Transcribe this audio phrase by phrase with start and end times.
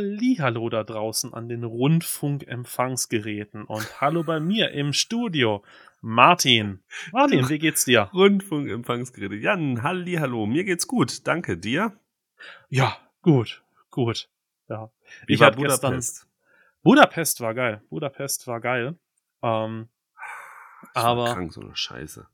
[0.00, 5.64] Hallihallo da draußen an den Rundfunkempfangsgeräten und hallo bei mir im Studio.
[6.02, 6.80] Martin.
[7.12, 8.10] Martin, wie geht's dir?
[8.12, 9.36] Rundfunkempfangsgeräte.
[9.36, 10.44] Jan, Hallihallo.
[10.44, 11.26] Mir geht's gut.
[11.26, 11.56] Danke.
[11.56, 11.98] Dir?
[12.68, 14.28] Ja, gut, gut.
[14.68, 14.90] Ja.
[15.26, 16.28] Wie ich war Budapest?
[16.82, 17.80] Budapest war geil.
[17.88, 18.98] Budapest war geil.
[19.42, 19.88] Ähm,
[20.94, 22.26] Ich war aber krank, so eine Scheiße.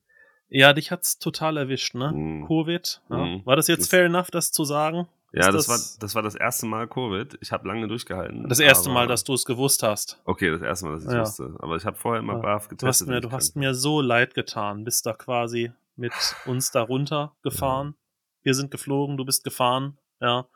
[0.48, 2.11] ja, dich hat's total erwischt, ne?
[2.12, 2.47] Mhm.
[2.48, 3.01] Covid.
[3.09, 3.17] Ja.
[3.19, 3.47] Mhm.
[3.47, 5.06] War das jetzt Das- fair enough, das zu sagen?
[5.34, 7.38] Ja, Ist das, war, das war das erste Mal Covid.
[7.41, 8.46] Ich habe lange durchgehalten.
[8.48, 10.20] das erste Mal, dass du es gewusst hast.
[10.27, 11.20] Okay, das erste Mal, dass ich Ja.
[11.22, 11.55] wusste.
[11.61, 12.39] Aber ich habe vorher immer Ja.
[12.41, 13.08] brav Du hast getestet.
[13.08, 14.84] mir, du hast mir so leid getan.
[14.84, 16.12] Bist da quasi mit
[16.44, 17.94] uns da runter gefahren.
[18.42, 20.47] Wir sind geflogen, du bist gefahren, ja.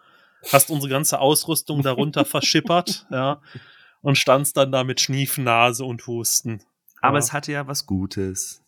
[0.52, 3.40] Hast unsere ganze Ausrüstung darunter verschippert, ja.
[4.02, 6.62] Und standst dann da mit Schniefnase und Husten.
[7.00, 7.20] Aber Ja.
[7.20, 8.62] es hatte ja was Gutes.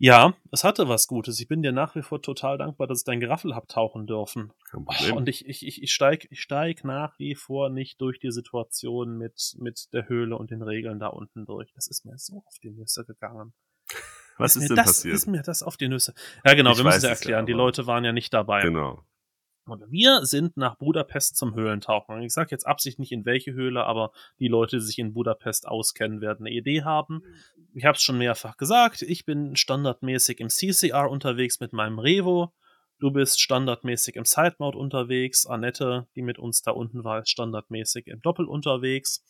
[0.00, 1.40] Ja, es hatte was Gutes.
[1.40, 4.52] Ich bin dir nach wie vor total dankbar, dass ich dein Geraffel hab tauchen dürfen.
[4.70, 8.20] Kein Oh, und ich, ich, ich, ich steig, ich steig nach wie vor nicht durch
[8.20, 11.72] die Situation mit, mit der Höhle und den Regeln da unten durch.
[11.74, 13.54] Das ist mir so auf die Nüsse gegangen.
[14.36, 15.14] was mir ist denn das, passiert?
[15.16, 16.14] Ist mir das auf die Nüsse.
[16.44, 17.46] Ja, genau, Ich wir müssen es es ja, erklären.
[17.46, 18.62] die Leute waren ja nicht dabei.
[18.62, 19.02] Genau.
[19.70, 22.22] Und wir sind nach Budapest zum Höhlentauchen.
[22.22, 25.66] Ich sage jetzt absichtlich nicht in welche Höhle, aber die Leute, die sich in Budapest
[25.68, 27.22] auskennen, werden eine Idee haben.
[27.74, 29.02] Ich habe es schon mehrfach gesagt.
[29.02, 32.52] Ich bin standardmäßig im CCR unterwegs mit meinem Revo.
[32.98, 35.46] Du bist standardmäßig im Sidemode unterwegs.
[35.46, 39.24] Annette, die mit uns da unten war, ist standardmäßig im Doppel unterwegs.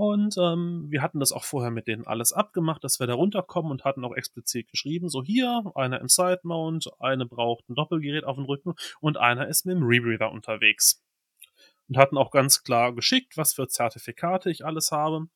[0.00, 3.70] Und ähm, wir hatten das auch vorher mit denen alles abgemacht, dass wir da runterkommen
[3.70, 8.36] und hatten auch explizit geschrieben, so hier, einer im Sidemount, eine braucht ein Doppelgerät auf
[8.36, 8.72] dem Rücken
[9.02, 11.04] und einer ist mit dem Rebreather unterwegs.
[11.86, 15.26] Und hatten auch ganz klar geschickt, was für Zertifikate ich alles habe.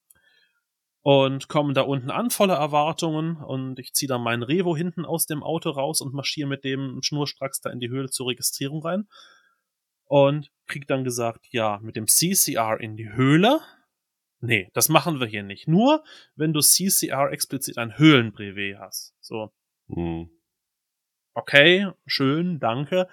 [1.02, 3.36] Und kommen da unten an, voller Erwartungen.
[3.36, 7.00] Und ich ziehe dann meinen Revo hinten aus dem Auto raus und marschiere mit dem
[7.02, 9.08] schnurstracks da in die Höhle zur Registrierung rein.
[10.06, 13.60] Und krieg dann gesagt, ja, mit dem CCR in die Höhle.
[14.44, 15.69] Nee, das machen wir hier nicht.
[15.69, 16.05] Nur,
[16.37, 19.15] wenn du CCR explizit ein Höhlenbrevet hast.
[19.21, 19.53] So,
[19.88, 20.31] Hm.
[21.34, 23.09] okay, schön, danke.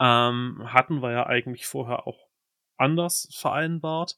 [0.00, 2.28] Ähm, hatten wir ja eigentlich vorher auch
[2.76, 4.16] anders vereinbart.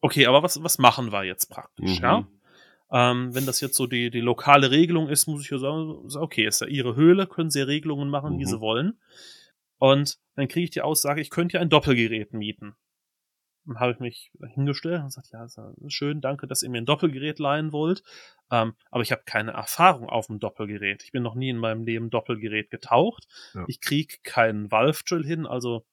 [0.00, 2.04] Okay, aber was, was machen wir jetzt praktisch, Mhm.
[2.04, 2.28] ja?
[2.94, 6.44] Ähm, wenn das jetzt so die, die lokale Regelung ist, muss ich ja sagen, okay,
[6.46, 8.48] ist ja ihre Höhle, können sie ja Regelungen machen, wie Mhm.
[8.48, 9.00] sie wollen.
[9.78, 12.74] Und dann kriege ich die Aussage, ich könnte ja ein Doppelgerät mieten.
[13.64, 15.46] Dann habe ich mich hingestellt und gesagt, ja,
[15.88, 18.02] schön, danke, dass ihr mir ein Doppelgerät leihen wollt.
[18.50, 21.02] Ähm, aber ich habe keine Erfahrung auf dem Doppelgerät.
[21.04, 23.26] Ich bin noch nie in meinem Leben Doppelgerät getaucht.
[23.54, 23.64] Ja.
[23.68, 25.84] Ich krieg keinen Valve Drill hin, also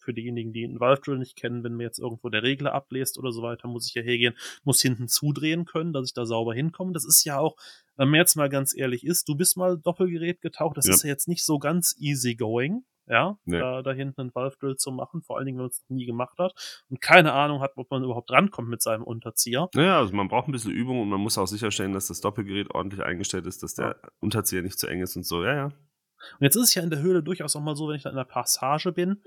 [0.00, 3.18] für diejenigen, die einen Valve Drill nicht kennen, wenn mir jetzt irgendwo der Regler abbläst
[3.18, 4.34] oder so weiter, muss ich ja hergehen,
[4.64, 6.92] muss hinten zudrehen können, dass ich da sauber hinkomme.
[6.92, 7.56] Das ist ja auch,
[7.96, 10.94] wenn man jetzt mal ganz ehrlich ist, du bist mal Doppelgerät getaucht, das Ja.
[10.94, 13.58] ist ja jetzt nicht so ganz easy going, ja, Nee.
[13.58, 15.96] da, da hinten einen Valve Drill zu machen, vor allen Dingen, wenn man es noch
[15.96, 16.52] nie gemacht hat
[16.88, 19.68] und keine Ahnung hat, ob man überhaupt rankommt mit seinem Unterzieher.
[19.74, 22.70] Naja, also man braucht ein bisschen Übung und man muss auch sicherstellen, dass das Doppelgerät
[22.74, 25.44] ordentlich eingestellt ist, dass der Unterzieher nicht zu eng ist und so.
[25.44, 25.64] Ja, ja.
[25.64, 28.10] Und jetzt ist es ja in der Höhle durchaus auch mal so, wenn ich da
[28.10, 29.22] in der Passage bin,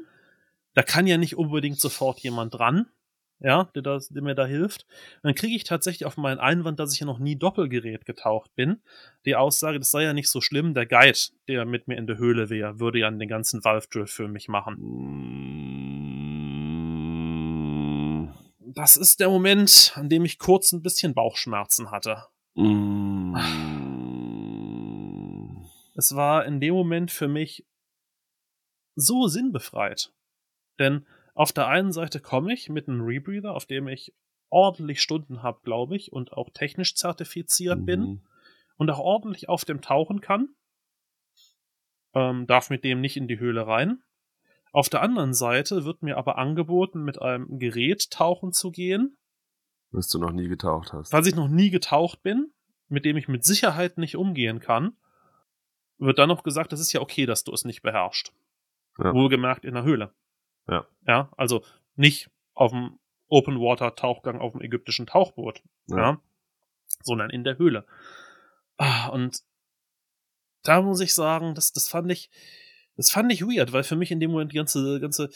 [0.74, 2.88] da kann ja nicht unbedingt sofort jemand dran,
[3.42, 4.86] ja, der, das, der mir da hilft.
[5.16, 8.54] Und dann kriege ich tatsächlich auf meinen Einwand, dass ich ja noch nie Doppelgerät getaucht
[8.56, 8.82] bin,
[9.26, 12.18] die Aussage, das sei ja nicht so schlimm, der Guide, der mit mir in der
[12.18, 14.78] Höhle wäre, würde ja den ganzen Valve Drill für mich machen.
[18.74, 22.24] Das ist der Moment, an dem ich kurz ein bisschen Bauchschmerzen hatte.
[25.96, 27.66] Es war in dem Moment für mich
[28.96, 30.14] so sinnbefreit.
[30.80, 34.14] Denn auf der einen Seite komme ich mit einem Rebreather, auf dem ich
[34.50, 38.22] ordentlich Stunden habe, glaube ich, und auch technisch zertifiziert bin Mhm.
[38.78, 40.50] und auch ordentlich auf dem tauchen kann.
[42.14, 44.04] Ähm, darf mit dem nicht in die Höhle rein.
[44.74, 49.18] Auf der anderen Seite wird mir aber angeboten, mit einem Gerät tauchen zu gehen,
[49.92, 51.12] Was du noch nie getaucht hast.
[51.12, 52.52] falls ich noch nie getaucht bin,
[52.90, 54.98] mit dem ich mit Sicherheit nicht umgehen kann,
[55.98, 58.34] wird dann noch gesagt, das ist ja okay, dass du es nicht beherrschst.
[58.98, 59.14] Ja.
[59.14, 60.14] Wohlgemerkt in der Höhle.
[60.72, 60.88] Ja.
[61.08, 61.64] Ja, also
[61.96, 62.98] nicht auf dem
[63.28, 65.98] Open Water Tauchgang auf dem ägyptischen Tauchboot, ja.
[65.98, 66.22] Ja.
[67.04, 67.86] sondern in der Höhle.
[68.78, 69.42] Ah, und
[70.64, 72.30] da muss ich sagen, das, das fand ich,
[72.96, 75.30] das fand ich weird, weil für mich in dem Moment die ganze, ganze,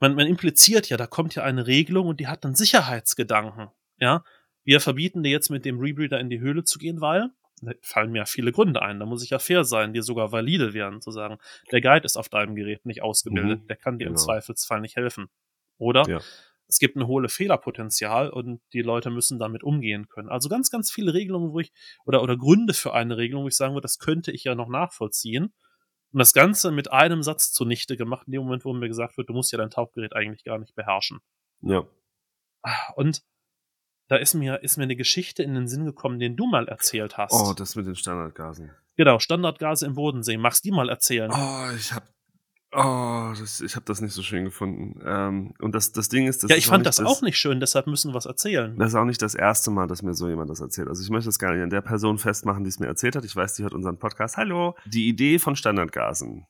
[0.00, 3.68] man, man impliziert ja, da kommt ja eine Regelung und die hat dann Sicherheitsgedanken.
[3.98, 4.24] Ja,
[4.64, 7.30] wir verbieten dir jetzt mit dem Rebreather in die Höhle zu gehen, weil
[7.82, 8.98] fallen mir ja viele Gründe ein.
[9.00, 11.38] Da muss ich ja fair sein, die sogar valide wären, zu sagen,
[11.72, 14.24] der Guide ist auf deinem Gerät nicht ausgebildet, Mhm, der kann dir im genau.
[14.24, 15.28] Zweifelsfall nicht helfen.
[15.78, 16.20] Oder Ja.
[16.66, 20.28] es gibt ein hohle Fehlerpotenzial und die Leute müssen damit umgehen können.
[20.28, 21.72] Also ganz, ganz viele Regelungen, wo ich,
[22.04, 24.68] oder, oder Gründe für eine Regelung, wo ich sagen würde, das könnte ich ja noch
[24.68, 25.54] nachvollziehen.
[26.10, 29.28] Und das Ganze mit einem Satz zunichte gemacht, in dem Moment, wo mir gesagt wird,
[29.28, 31.20] du musst ja dein Tauchgerät eigentlich gar nicht beherrschen.
[31.60, 31.84] Ja.
[32.96, 33.22] Und
[34.08, 37.16] da ist mir, ist mir eine Geschichte in den Sinn gekommen, den du mal erzählt
[37.18, 37.32] hast.
[37.32, 38.70] Oh, das mit den Standardgasen.
[38.96, 40.36] Genau, Standardgase im Bodensee.
[40.38, 41.30] Magst du die mal erzählen?
[41.32, 42.02] Oh, ich hab,
[42.72, 45.00] oh, das, ich hab das nicht so schön gefunden.
[45.04, 47.38] Ähm, und das, das Ding ist, das ja, ist ich fand nicht das auch nicht
[47.38, 48.76] schön, deshalb müssen wir was erzählen.
[48.78, 50.88] Das ist auch nicht das erste Mal, dass mir so jemand das erzählt.
[50.88, 53.24] Also ich möchte das gar nicht an der Person festmachen, die es mir erzählt hat.
[53.24, 54.36] Ich weiß, die hört unseren Podcast.
[54.36, 54.74] Hallo.
[54.86, 56.46] Die Idee von Standardgasen.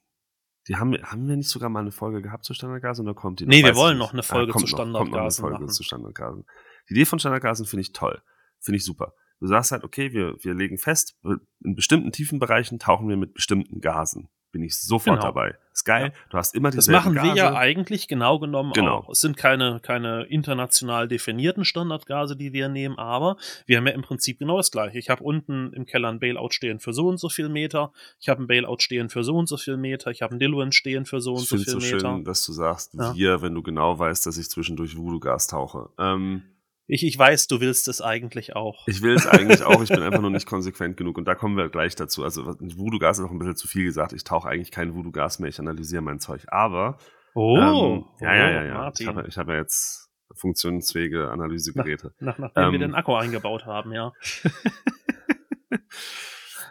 [0.69, 3.41] Die haben, wir- haben wir nicht sogar mal eine Folge gehabt zu Standardgasen oder kommt
[3.41, 3.51] die noch?
[3.51, 4.07] Nee, wir wollen nicht.
[4.07, 5.69] noch eine Folge kommt zu noch, kommt noch eine Standardgasen Folge machen.
[5.73, 6.45] zu Standardgasen.
[6.89, 8.21] Die Idee von Standardgasen finde ich toll.
[8.61, 9.15] Finde ich super.
[9.41, 11.17] Du sagst halt, okay, wir, wir legen fest,
[11.63, 14.29] in bestimmten Tiefenbereichen tauchen wir mit bestimmten Gasen.
[14.51, 15.27] Bin ich sofort Genau.
[15.31, 15.57] dabei.
[15.75, 16.13] Ist geil.
[16.31, 17.37] Du hast immer Das dieselben machen wir Gase.
[17.37, 19.01] ja eigentlich genau genommen Genau.
[19.01, 19.11] auch.
[19.11, 23.37] Es sind keine, keine international definierten Standardgase, die wir nehmen, aber
[23.67, 24.99] wir haben ja im Prinzip genau das gleiche.
[24.99, 28.31] Ich habe unten im Keller ein Bailout stehen für so und so viel Meter, ich
[28.31, 31.05] habe ein Bailout stehen für so und so viel Meter, ich habe ein Diluent stehen
[31.05, 32.15] für so und Ich so finde es viel so Meter.
[32.17, 33.15] schön, dass du sagst, Ja.
[33.15, 35.91] wir, wenn du genau weißt, dass ich zwischendurch Voodoo-Gas tauche.
[35.99, 36.43] Ähm,
[36.89, 38.89] Ich, ich weiß, du willst es eigentlich auch.
[38.89, 41.19] Ich will es eigentlich auch, ich bin einfach nur nicht konsequent genug.
[41.19, 42.25] Und da kommen wir gleich dazu.
[42.25, 44.13] Also Voodoo-Gas ist noch ein bisschen zu viel gesagt.
[44.15, 46.45] Ich tauche eigentlich kein Voodoo-Gas mehr, ich analysiere mein Zeug.
[46.49, 46.99] Aber
[47.35, 48.75] Oh, ähm, ja, ja, ja, ja.
[48.75, 49.09] Martin.
[49.09, 52.15] Ich habe ich hab ja jetzt funktionsfähige Analysegeräte.
[52.19, 54.13] Nach, nachdem wir ähm, den Akku eingebaut haben, ja.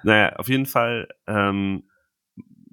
[0.04, 1.90] Naja, auf jeden Fall ähm,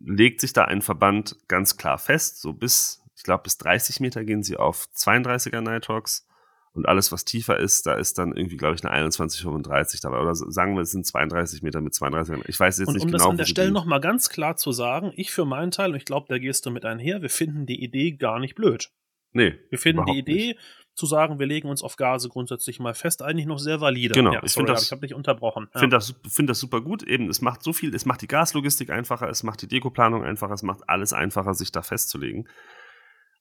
[0.04, 2.40] legt sich da ein Verband ganz klar fest.
[2.40, 6.26] So bis, ich glaube, bis 30 Meter gehen sie auf 32er Nitrox.
[6.74, 10.18] Und alles, was tiefer ist, da ist dann irgendwie, glaube ich, eine 2135 dabei.
[10.20, 12.42] Oder sagen wir, es sind 32 Meter mit 32er.
[12.48, 14.28] Ich weiß jetzt Und nicht um das genau, an wo der sie Stelle nochmal ganz
[14.28, 17.22] klar zu sagen, ich für meinen Teil, und ich glaube, da gehst du mit einher,
[17.22, 18.90] wir finden die Idee gar nicht blöd.
[19.32, 20.58] Nee, Wir finden die Idee, nicht.
[20.94, 24.14] zu sagen, wir legen uns auf Gase grundsätzlich mal fest, eigentlich noch sehr valide.
[24.14, 25.68] Genau, ja, ich sorry, find das- ich habe dich unterbrochen.
[25.74, 27.02] Ich finde das, find das super gut.
[27.04, 30.54] Eben, es macht so viel, es macht die Gaslogistik einfacher, es macht die Dekoplanung einfacher,
[30.54, 32.48] es macht alles einfacher, sich da festzulegen.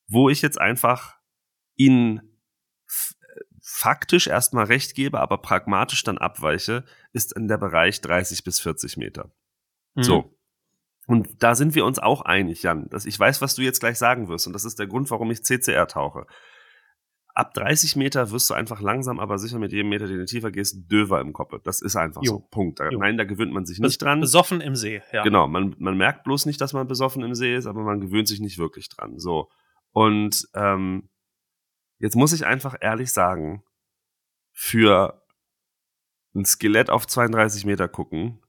[0.08, 1.16] Wo ich jetzt einfach
[2.88, 3.14] f-
[3.66, 6.84] faktisch erstmal recht gebe, aber pragmatisch dann abweiche,
[7.14, 9.32] ist in der Bereich 30 bis 40 Meter.
[9.96, 10.04] Mhm.
[10.04, 10.38] So.
[11.08, 12.90] Und da sind wir uns auch einig, Jan.
[12.90, 14.48] Dass ich weiß, was du jetzt gleich sagen wirst.
[14.48, 16.26] Und das ist der Grund, warum ich CCR tauche.
[17.36, 20.52] Ab 30 Meter wirst du einfach langsam, aber sicher mit jedem Meter, den du tiefer
[20.52, 21.54] gehst, döver im Kopf.
[21.64, 22.32] Das ist einfach Jo.
[22.34, 22.40] so.
[22.52, 22.80] Punkt.
[22.80, 24.20] Da, nein, da gewöhnt man sich Bes- nicht dran.
[24.20, 25.24] Besoffen im See, ja.
[25.24, 28.28] Genau, man, man merkt bloß nicht, dass man besoffen im See ist, aber man gewöhnt
[28.28, 29.20] sich nicht wirklich dran.
[29.20, 29.50] So.
[29.94, 31.10] Und ähm,
[32.04, 33.64] jetzt muss ich einfach ehrlich sagen,
[34.52, 35.26] für
[36.36, 38.42] ein Skelett auf 32 Meter gucken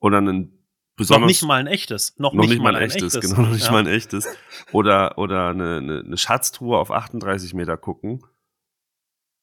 [0.00, 2.18] oder einen Noch besonders nicht mal ein echtes.
[2.18, 3.72] Noch, noch nicht mal ein echtes, genau, noch nicht ja.
[3.72, 4.26] mal ein echtes.
[4.72, 8.26] Oder, oder eine, eine, eine Schatztruhe auf 38 Meter gucken.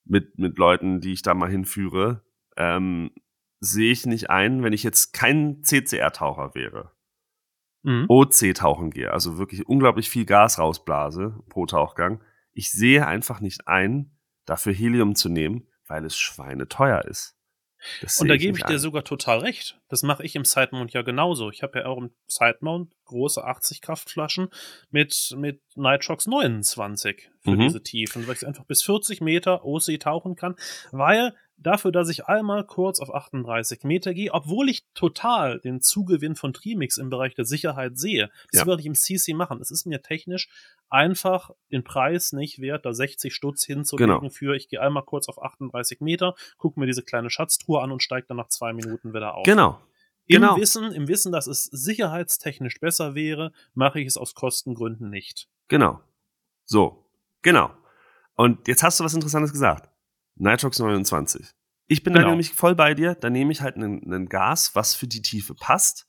[0.03, 2.25] Mit, mit Leuten, die ich da mal hinführe.
[2.57, 3.11] Ähm,
[3.61, 6.91] sehe ich nicht ein, wenn ich jetzt kein CCR-Taucher wäre.
[7.83, 8.05] Mhm.
[8.09, 12.21] OC-Tauchen gehe, also wirklich unglaublich viel Gas rausblase pro Tauchgang.
[12.57, 17.35] Ich sehe einfach nicht ein, dafür Helium zu nehmen, weil es schweineteuer ist.
[18.01, 19.79] Das Und da gebe ich nicht dir sogar total recht.
[19.89, 21.51] Das mache ich im Sidemount ja genauso.
[21.51, 24.49] Ich habe ja auch im Sidemount große 80 Kraftflaschen
[24.89, 27.59] mit, mit Nitrox 29 für Mhm.
[27.59, 30.55] diese Tiefen, weil ich einfach bis 40 Meter OC tauchen kann,
[30.91, 36.35] weil dafür, dass ich einmal kurz auf 38 Meter gehe, obwohl ich total den Zugewinn
[36.35, 38.67] von Trimix im Bereich der Sicherheit sehe, das Ja.
[38.67, 39.59] würde ich im CC machen.
[39.61, 40.49] Es ist mir technisch
[40.89, 44.29] einfach den Preis nicht wert, da 60 Stutz hinzulegen Genau.
[44.29, 48.03] für, ich gehe einmal kurz auf 38 Meter, gucke mir diese kleine Schatztruhe an und
[48.03, 49.43] steige dann nach zwei Minuten wieder auf.
[49.43, 49.81] Genau.
[50.29, 50.57] Im genau.
[50.57, 55.47] Wissen, im Wissen, dass es sicherheitstechnisch besser wäre, mache ich es aus Kostengründen nicht.
[55.69, 56.01] Genau.
[56.65, 57.05] So.
[57.41, 57.71] Genau.
[58.35, 59.89] Und jetzt hast du was Interessantes gesagt.
[60.39, 61.51] Nitrox 29.
[61.87, 62.31] Ich bin da Genau.
[62.31, 63.15] nämlich voll bei dir.
[63.15, 66.05] Da nehme ich halt ein Gas, was für die Tiefe passt,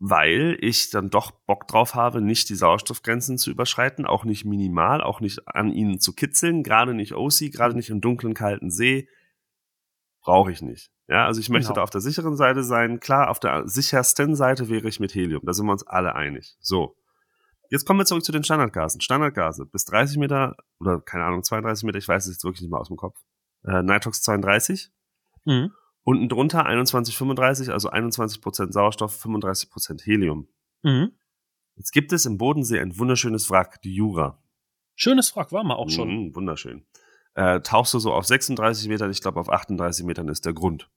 [0.00, 5.00] weil ich dann doch Bock drauf habe, nicht die Sauerstoffgrenzen zu überschreiten, auch nicht minimal,
[5.02, 9.08] auch nicht an ihnen zu kitzeln, gerade nicht OC, gerade nicht im dunklen, kalten See.
[10.20, 10.90] Brauche ich nicht.
[11.06, 11.76] Ja, also ich möchte Genau.
[11.76, 12.98] da auf der sicheren Seite sein.
[12.98, 15.42] Klar, auf der sichersten Seite wäre ich mit Helium.
[15.44, 16.56] Da sind wir uns alle einig.
[16.60, 16.96] So.
[17.70, 19.00] Jetzt kommen wir zurück zu den Standardgasen.
[19.00, 22.70] Standardgase bis 30 Meter oder keine Ahnung, 32 Meter, ich weiß es jetzt wirklich nicht
[22.70, 23.18] mehr aus dem Kopf.
[23.64, 24.90] Äh, Nitrox 32.
[25.44, 25.72] Mhm.
[26.02, 30.48] Unten drunter 21,35, also 21% Sauerstoff, 35% Helium.
[30.82, 31.12] Mhm.
[31.76, 34.42] Jetzt gibt es im Bodensee ein wunderschönes Wrack, die Jura.
[34.94, 36.08] Schönes Wrack war mal auch schon.
[36.08, 36.86] Mhm, wunderschön.
[37.34, 40.88] Äh, tauchst du so auf 36 Metern, ich glaube auf 38 Metern ist der Grund.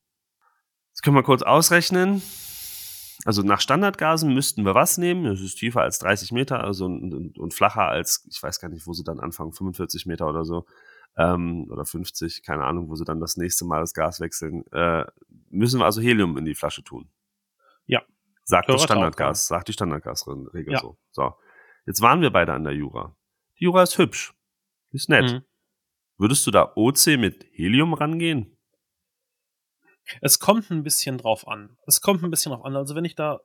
[0.89, 2.21] Jetzt können wir kurz ausrechnen.
[3.25, 5.23] Also nach Standardgasen müssten wir was nehmen?
[5.23, 8.69] Das ist tiefer als 30 Meter also und, und, und flacher als, ich weiß gar
[8.69, 10.65] nicht, wo sie dann anfangen, 45 Meter oder so.
[11.17, 14.65] Ähm, oder 50, keine Ahnung, wo sie dann das nächste Mal das Gas wechseln.
[14.71, 15.05] Äh,
[15.49, 17.09] müssen wir also Helium in die Flasche tun.
[17.85, 18.03] Ja.
[18.43, 20.79] Sagt das Standardgas, sagt die Standardgasregel Ja.
[20.79, 20.97] so.
[21.11, 21.33] So.
[21.87, 23.15] Jetzt waren wir beide an der Jura.
[23.59, 24.33] Die Jura ist hübsch.
[24.91, 25.31] Ist nett.
[25.31, 25.41] Mhm.
[26.17, 28.56] Würdest du da OC mit Helium rangehen?
[30.21, 31.77] Es kommt ein bisschen drauf an.
[31.85, 32.75] Es kommt ein bisschen drauf an.
[32.75, 33.39] Also wenn ich da,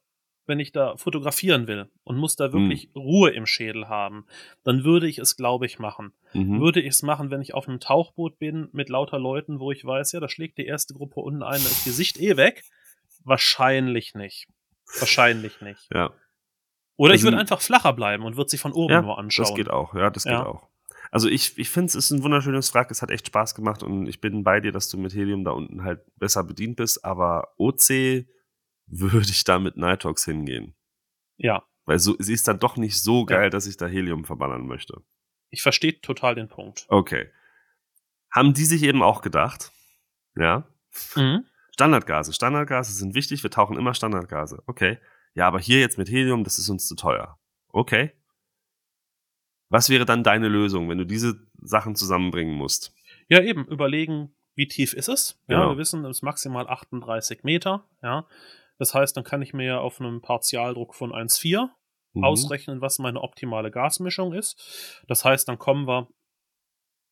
[0.47, 4.27] wenn ich da fotografieren will und muss da wirklich Ruhe im Schädel haben,
[4.65, 6.13] dann würde ich es, glaube ich, machen.
[6.33, 6.61] Mhm.
[6.61, 9.85] Würde ich es machen, wenn ich auf einem Tauchboot bin mit lauter Leuten, wo ich
[9.85, 12.65] weiß, ja, da schlägt die erste Gruppe unten ein, da ist Gesicht eh weg?
[13.25, 14.49] Wahrscheinlich nicht.
[14.99, 15.89] Wahrscheinlich nicht.
[15.95, 16.11] Ja.
[16.97, 19.47] Oder ich Also- würde einfach flacher bleiben und würde sie von oben ja, nur anschauen.
[19.47, 19.95] das geht auch.
[19.95, 20.45] Ja, das geht Ja.
[20.47, 20.69] auch.
[21.15, 22.91] Also ich, ich finde, es ist ein wunderschönes Wrack.
[22.91, 25.51] Es hat echt Spaß gemacht und ich bin bei dir, dass du mit Helium da
[25.53, 27.05] unten halt besser bedient bist.
[27.05, 28.27] Aber OC
[28.87, 30.75] würde ich da mit Nitrox hingehen.
[31.37, 33.51] Ja, Weil so, sie ist dann doch nicht so geil, Ja.
[33.51, 35.03] dass ich da Helium verballern möchte.
[35.51, 36.87] ich verstehe total den Punkt.
[36.89, 37.31] Okay.
[38.31, 39.71] Haben die sich eben auch gedacht?
[40.35, 40.67] Ja.
[41.15, 41.45] Mhm.
[41.75, 42.33] Standardgase.
[42.33, 43.43] Standardgase sind wichtig.
[43.43, 44.63] Wir tauchen immer Standardgase.
[44.67, 44.99] Okay.
[45.35, 47.39] Ja, aber hier jetzt mit Helium, das ist uns zu teuer.
[47.69, 48.13] Okay.
[49.73, 52.95] Was wäre dann deine Lösung, wenn du diese Sachen zusammenbringen musst?
[53.29, 55.41] Ja, eben, überlegen, wie tief ist es?
[55.49, 55.71] Ja, Genau.
[55.71, 58.27] wir wissen, es ist maximal 38 Meter, ja.
[58.79, 61.71] Das heißt, dann kann ich mir auf einem Partialdruck von 1,4
[62.15, 62.25] Mhm.
[62.25, 65.03] ausrechnen, was meine optimale Gasmischung ist.
[65.09, 66.09] Das heißt, dann kommen wir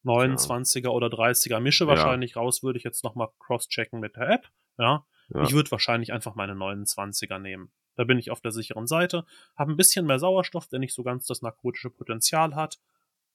[0.05, 1.89] 29er oder 30er Mische Ja.
[1.91, 4.49] wahrscheinlich raus, würde ich jetzt nochmal cross-checken mit der App,
[4.79, 5.07] ja.
[5.33, 5.43] Ja.
[5.45, 7.71] Ich würde wahrscheinlich einfach meine 29er nehmen.
[7.97, 9.25] Da bin ich auf der sicheren Seite,
[9.57, 12.79] habe ein bisschen mehr Sauerstoff, der nicht so ganz das narkotische Potenzial hat.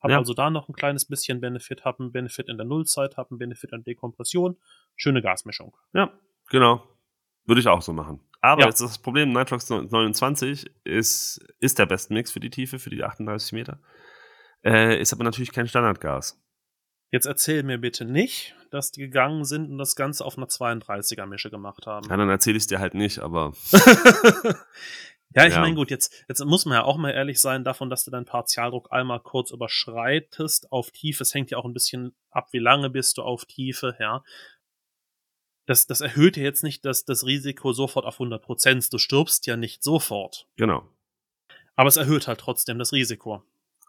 [0.01, 0.19] Habe Ja.
[0.19, 3.39] also da noch ein kleines bisschen Benefit, habe einen Benefit in der Nullzeit, habe einen
[3.39, 4.57] Benefit an Dekompression.
[4.95, 5.75] Schöne Gasmischung.
[5.93, 6.11] Ja,
[6.49, 6.83] genau.
[7.45, 8.19] Würde ich auch so machen.
[8.41, 8.67] Aber Ja.
[8.67, 12.89] jetzt ist das Problem, Nitrox 29 ist, ist der beste Mix für die Tiefe, für
[12.89, 13.79] die 38 Meter.
[14.63, 16.41] Äh, ist aber natürlich kein Standardgas.
[17.11, 21.25] Jetzt erzähl mir bitte nicht, dass die gegangen sind und das Ganze auf einer 32er
[21.25, 22.09] Mische gemacht haben.
[22.09, 23.53] Ja, dann erzähle ich dir halt nicht, aber
[25.33, 25.61] ja, ich Ja.
[25.61, 28.25] meine, gut, jetzt, jetzt muss man ja auch mal ehrlich sein davon, dass du deinen
[28.25, 31.23] Partialdruck einmal kurz überschreitest auf Tiefe.
[31.23, 34.23] Es hängt ja auch ein bisschen ab, wie lange bist du auf Tiefe, ja.
[35.67, 38.91] Das, das erhöht ja jetzt nicht das, das Risiko sofort auf 100 Prozent.
[38.93, 40.47] Du stirbst ja nicht sofort.
[40.57, 40.87] genau.
[41.77, 43.43] Aber es erhöht halt trotzdem das Risiko.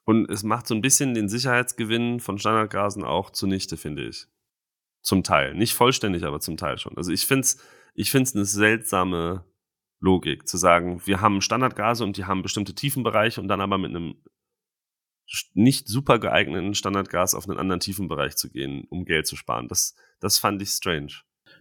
[0.06, 4.26] Und es macht so ein bisschen den Sicherheitsgewinn von Standardgasen auch zunichte, finde ich.
[5.02, 5.54] Zum Teil.
[5.54, 6.96] Nicht vollständig, aber zum Teil schon.
[6.96, 7.58] Also ich finde es
[7.96, 9.44] ich find's eine seltsame
[10.00, 13.90] Logik, zu sagen, wir haben Standardgase und die haben bestimmte Tiefenbereiche und dann aber mit
[13.90, 14.22] einem
[15.54, 19.66] nicht super geeigneten Standardgas auf einen anderen Tiefenbereich zu gehen, um Geld zu sparen.
[19.66, 21.14] Das, das fand ich strange.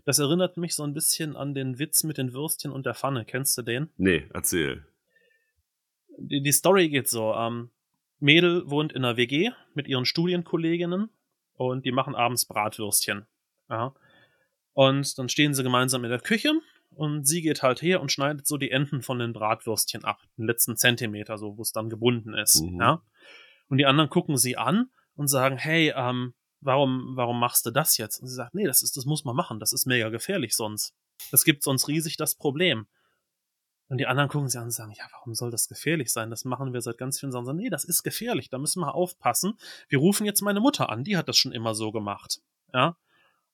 [0.03, 3.25] Das erinnert mich so ein bisschen an den Witz mit den Würstchen und der Pfanne.
[3.25, 3.89] Kennst du den?
[3.97, 4.85] Nee, erzähl.
[6.17, 7.33] die, die Story geht so.
[7.33, 7.69] Ähm,
[8.19, 11.09] Mädel wohnt in einer WG mit ihren Studienkolleginnen
[11.53, 13.25] und die machen abends Bratwürstchen.
[13.69, 13.93] Ja.
[14.73, 16.53] Und dann stehen sie gemeinsam in der Küche
[16.91, 20.21] und sie geht halt her und schneidet so die Enden von den Bratwürstchen ab.
[20.37, 22.61] Den letzten Zentimeter, so, wo es dann gebunden ist.
[22.61, 22.79] Mhm.
[22.79, 23.01] Ja.
[23.69, 27.97] Und die anderen gucken sie an und sagen, hey, ähm, warum, warum machst du das
[27.97, 28.19] jetzt?
[28.19, 30.93] Und sie sagt, nee, das ist, das muss man machen, das ist mega gefährlich sonst.
[31.31, 32.87] Das gibt sonst riesig das Problem.
[33.87, 36.29] Und die anderen gucken sie an und sagen, ja, warum soll das gefährlich sein?
[36.29, 37.55] Das machen wir seit ganz vielen Jahren.
[37.55, 39.57] Nee, das ist gefährlich, da müssen wir aufpassen.
[39.89, 42.41] Wir rufen jetzt meine Mutter an, die hat das schon immer so gemacht.
[42.73, 42.97] Ja.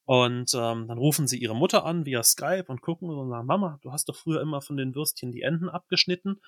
[0.06, 3.80] Und ähm, dann rufen sie ihre Mutter an via Skype und gucken und sagen, Mama,
[3.82, 6.42] du hast doch früher immer von den Würstchen die Enden abgeschnitten.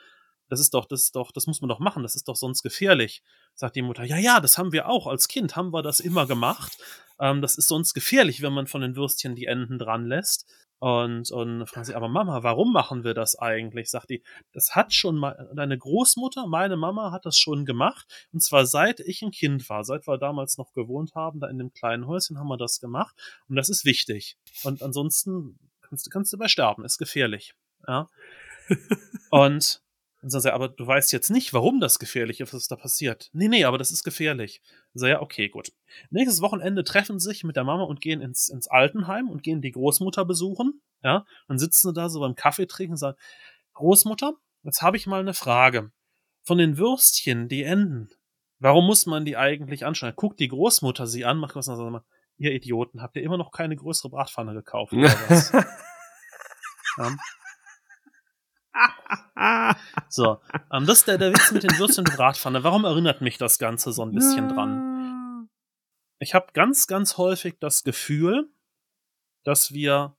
[0.50, 2.64] Das ist doch, das ist doch, das muss man doch machen, das ist doch sonst
[2.64, 3.24] gefährlich.
[3.54, 5.08] Sagt die Mutter, ja, ja, das haben wir auch.
[5.08, 6.78] Als Kind haben wir das immer gemacht.
[7.20, 10.46] Ähm, das ist sonst gefährlich, wenn man von den Würstchen die Enden dran lässt.
[10.84, 13.90] Und, und fragen sie, aber Mama, warum machen wir das eigentlich?
[13.90, 14.22] Sagt die,
[14.52, 18.28] das hat schon mal deine Großmutter, meine Mama hat das schon gemacht.
[18.34, 21.58] Und zwar seit ich ein Kind war, seit wir damals noch gewohnt haben, da in
[21.58, 23.16] dem kleinen Häuschen haben wir das gemacht.
[23.48, 24.36] Und das ist wichtig.
[24.66, 27.54] Und ansonsten kannst du, kannst du bei sterben, ist gefährlich.
[27.88, 28.10] Ja.
[29.32, 29.83] Und
[30.30, 33.30] sagen sie, aber du weißt jetzt nicht, warum das gefährlich ist, was da passiert.
[33.34, 34.62] Nee, nee, aber das ist gefährlich.
[34.94, 35.72] So, ja, okay, gut.
[36.10, 39.62] Nächstes Wochenende treffen sie sich mit der Mama und gehen ins, ins Altenheim und gehen
[39.62, 40.82] die Großmutter besuchen.
[41.04, 43.18] Ja, dann sitzen sie da so beim Kaffee trinken und sagen,
[43.74, 45.92] Großmutter, jetzt habe ich mal eine Frage.
[46.44, 48.10] Von den Würstchen, die Enden,
[48.60, 50.14] warum muss man die eigentlich anschauen?
[50.16, 52.06] Guckt die Großmutter sie an, macht was und sagt
[52.38, 55.52] ihr Idioten, habt ihr immer noch keine größere Bratpfanne gekauft oder was?
[56.98, 57.16] ja.
[60.14, 60.40] So,
[60.72, 62.64] ähm, das ist der, der Witz mit den Würstchen und Bratpfanne.
[62.64, 65.50] Warum erinnert mich das Ganze so ein bisschen dran?
[66.20, 68.48] Ich habe ganz, ganz häufig das Gefühl,
[69.44, 70.16] dass wir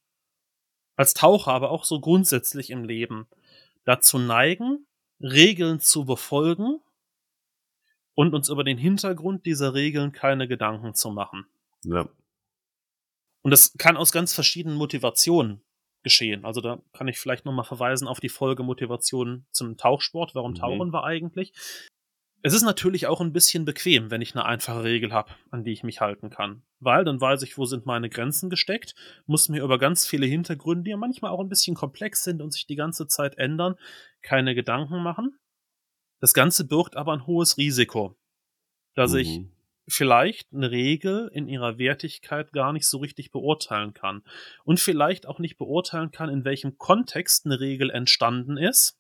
[0.97, 3.29] als Taucher, aber auch so grundsätzlich im Leben
[3.85, 4.85] dazu neigen,
[5.21, 6.81] Regeln zu befolgen
[8.17, 11.47] und uns über den Hintergrund dieser Regeln keine Gedanken zu machen.
[11.85, 12.09] Ja.
[13.43, 15.63] Und das kann aus ganz verschiedenen Motivationen
[16.05, 16.45] geschehen.
[16.45, 20.35] Also da kann ich vielleicht nochmal verweisen auf die Folge Motivation zum Tauchsport.
[20.37, 20.57] Warum Mhm.
[20.57, 21.53] tauchen wir eigentlich?
[22.43, 25.73] Es ist natürlich auch ein bisschen bequem, wenn ich eine einfache Regel habe, an die
[25.73, 26.63] ich mich halten kann.
[26.79, 28.95] Weil dann weiß ich, wo sind meine Grenzen gesteckt,
[29.25, 32.53] muss mir über ganz viele Hintergründe, die ja manchmal auch ein bisschen komplex sind und
[32.53, 33.77] sich die ganze Zeit ändern,
[34.21, 35.39] keine Gedanken machen.
[36.21, 38.15] Das Ganze birgt aber ein hohes Risiko,
[38.95, 39.51] dass ich Mhm.
[39.87, 44.23] Vielleicht eine Regel in ihrer Wertigkeit gar nicht so richtig beurteilen kann.
[44.65, 48.99] Und vielleicht auch nicht beurteilen kann, in welchem Kontext eine Regel entstanden ist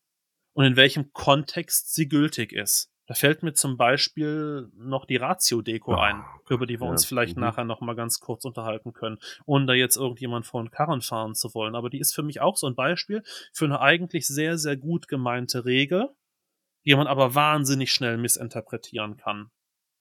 [0.53, 2.91] und in welchem Kontext sie gültig ist.
[3.07, 7.05] Da fällt mir zum Beispiel noch die Ratio-Deko Ah, ein, über die wir ja, uns
[7.05, 7.43] vielleicht mhm.
[7.43, 11.35] nachher noch mal ganz kurz unterhalten können, ohne da jetzt irgendjemand vor den Karren fahren
[11.35, 11.75] zu wollen.
[11.75, 13.23] Aber die ist für mich auch so ein Beispiel
[13.53, 16.15] für eine eigentlich sehr, sehr gut gemeinte Regel,
[16.87, 19.51] die man aber wahnsinnig schnell missinterpretieren kann.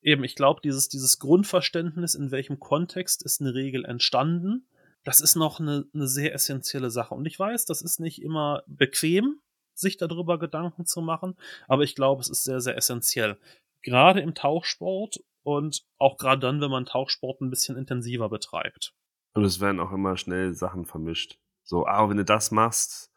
[0.04, 4.68] Eben, ich glaube, dieses, dieses Grundverständnis, in welchem Kontext ist eine Regel entstanden,
[5.04, 7.14] das ist noch eine, eine sehr essentielle Sache.
[7.14, 9.40] Und ich weiß, das ist nicht immer bequem,
[9.74, 11.36] sich darüber Gedanken zu machen,
[11.68, 13.38] aber ich glaube, es ist sehr, sehr essentiell.
[13.82, 18.94] Gerade im Tauchsport und auch gerade dann, wenn man Tauchsport ein bisschen intensiver betreibt.
[19.34, 21.40] Und es werden auch immer schnell Sachen vermischt.
[21.64, 23.12] So, ah, wenn du das machst,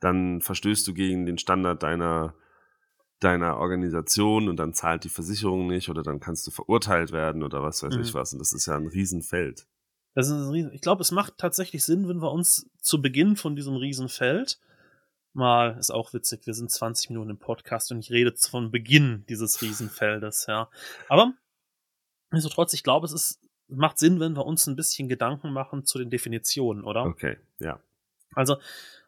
[0.00, 2.34] dann verstößt du gegen den Standard deiner,
[3.20, 7.62] deiner Organisation und dann zahlt die Versicherung nicht oder dann kannst du verurteilt werden oder
[7.62, 8.02] was weiß Mhm.
[8.02, 8.32] ich was.
[8.32, 9.66] Und das ist ja ein Riesenfeld.
[10.14, 13.36] Das ist ein Riesen ich glaube, es macht tatsächlich Sinn, wenn wir uns zu Beginn
[13.36, 14.58] von diesem Riesenfeld
[15.34, 19.24] mal, ist auch witzig, wir sind 20 Minuten im Podcast und ich rede von Beginn
[19.28, 20.68] dieses Riesenfeldes, ja.
[21.08, 21.32] Aber
[22.30, 25.98] nichtsdestotrotz, ich glaube, es ist, macht Sinn, wenn wir uns ein bisschen Gedanken machen zu
[25.98, 27.04] den Definitionen, oder?
[27.04, 27.78] Okay, ja.
[28.34, 28.56] Also,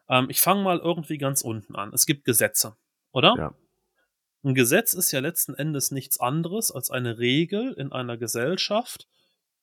[0.07, 1.91] ähm, ich fange mal irgendwie ganz unten an.
[1.93, 2.75] Es gibt Gesetze,
[3.11, 3.35] oder?
[3.37, 3.53] Ja.
[4.43, 9.07] Ein Gesetz ist ja letzten Endes nichts anderes als eine Regel in einer Gesellschaft,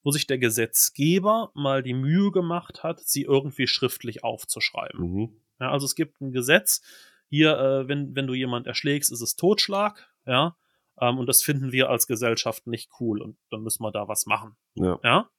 [0.02, 5.00] wo sich der Gesetzgeber mal die Mühe gemacht hat, sie irgendwie schriftlich aufzuschreiben.
[5.00, 5.36] Mhm.
[5.60, 6.82] Ja, also es gibt ein Gesetz,
[7.28, 10.56] hier, äh, wenn, wenn du jemand erschlägst, ist es Totschlag, ja,
[11.00, 14.26] ähm, und das finden wir als Gesellschaft nicht cool und dann müssen wir da was
[14.26, 14.56] machen.
[14.74, 14.98] Ja.
[15.02, 15.30] Ja.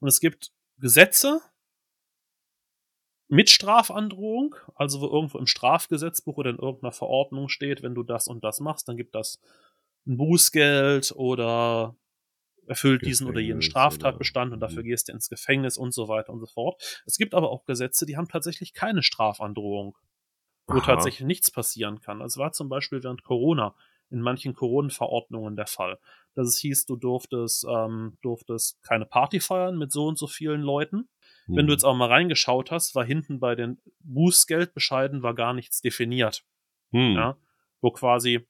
[0.00, 1.40] Und es gibt Gesetze
[3.28, 8.28] mit Strafandrohung, also wo irgendwo im Strafgesetzbuch oder in irgendeiner Verordnung steht, wenn du das
[8.28, 9.40] und das machst, dann gibt das
[10.06, 11.96] ein Bußgeld oder
[12.66, 14.84] erfüllt diesen oder jenen Gefängnis Straftatbestand oder- und dafür Mhm.
[14.84, 17.02] gehst du ins Gefängnis und so weiter und so fort.
[17.06, 19.96] Es gibt aber auch Gesetze, die haben tatsächlich keine Strafandrohung,
[20.68, 20.80] wo Aha.
[20.80, 22.20] tatsächlich nichts passieren kann.
[22.20, 23.74] Es war zum Beispiel während Corona
[24.10, 25.98] in manchen Corona-Verordnungen der Fall,
[26.34, 30.62] dass es hieß, du durftest, ähm, durftest keine Party feiern mit so und so vielen
[30.62, 31.08] Leuten.
[31.46, 31.70] Wenn du Mhm.
[31.70, 36.44] jetzt auch mal reingeschaut hast, war hinten bei den Bußgeldbescheiden war gar nichts definiert.
[36.92, 37.14] Hm.
[37.16, 37.36] Ja,
[37.80, 38.46] wo quasi,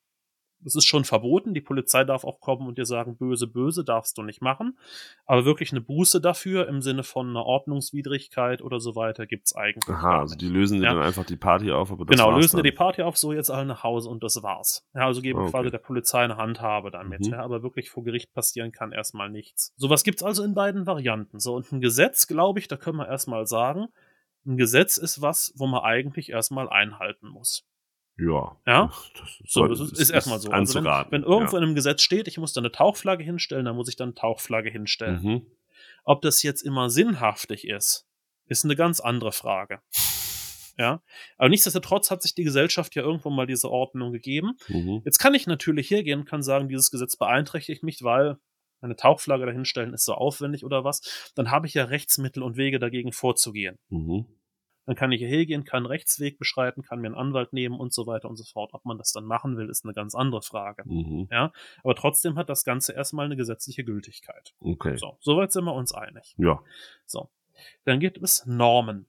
[0.64, 4.18] es ist schon verboten, die Polizei darf auch kommen und dir sagen, böse, böse, darfst
[4.18, 4.78] du nicht machen.
[5.24, 9.88] Aber wirklich eine Buße dafür im Sinne von einer Ordnungswidrigkeit oder so weiter gibt's eigentlich.
[9.88, 10.94] Aha, also die lösen dir Ja.
[10.94, 13.50] dann einfach die Party auf, aber das Genau, lösen dir die Party auf, so jetzt
[13.50, 14.86] alle nach Hause und das war's.
[14.94, 15.50] Ja, also geben okay.
[15.50, 17.26] quasi der Polizei eine Handhabe damit.
[17.26, 17.32] Mhm.
[17.32, 19.72] Ja, aber wirklich vor Gericht passieren kann erstmal nichts.
[19.76, 21.38] Sowas gibt's also in beiden Varianten.
[21.38, 23.88] So, und ein Gesetz, glaube ich, da können wir erstmal sagen,
[24.46, 27.64] ein Gesetz ist was, wo man eigentlich erstmal einhalten muss.
[28.18, 28.56] Ja.
[28.66, 28.92] Ja?
[29.18, 30.50] Das So, das ist, ist erstmal so.
[30.50, 31.58] Also wenn, wenn irgendwo ja.
[31.58, 34.14] in einem Gesetz steht, ich muss da eine Tauchflagge hinstellen, dann muss ich dann eine
[34.14, 35.22] Tauchflagge hinstellen.
[35.22, 35.46] Mhm.
[36.04, 38.06] Ob das jetzt immer sinnhaftig ist,
[38.46, 39.80] ist eine ganz andere Frage.
[40.78, 41.02] Ja,
[41.38, 44.52] aber nichtsdestotrotz hat sich die Gesellschaft ja irgendwann mal diese Ordnung gegeben.
[44.68, 45.02] Mhm.
[45.04, 48.36] Jetzt kann ich natürlich hergehen und kann sagen, dieses Gesetz beeinträchtigt mich, weil
[48.82, 51.32] eine Tauchflagge dahinstellen ist so aufwendig oder was.
[51.34, 53.76] Dann habe ich ja Rechtsmittel und Wege dagegen vorzugehen.
[53.88, 54.26] Mhm.
[54.86, 57.92] Dann kann ich hier hergehen, kann einen Rechtsweg beschreiten, kann mir einen Anwalt nehmen und
[57.92, 58.72] so weiter und so fort.
[58.72, 60.84] Ob man das dann machen will, ist eine ganz andere Frage.
[60.86, 61.28] Mhm.
[61.30, 64.54] Aber trotzdem hat das Ganze erstmal eine gesetzliche Gültigkeit.
[64.60, 64.96] Okay.
[64.96, 66.34] So, soweit sind wir uns einig.
[66.38, 66.60] Ja.
[67.04, 67.28] So.
[67.84, 69.06] Dann gibt es Normen.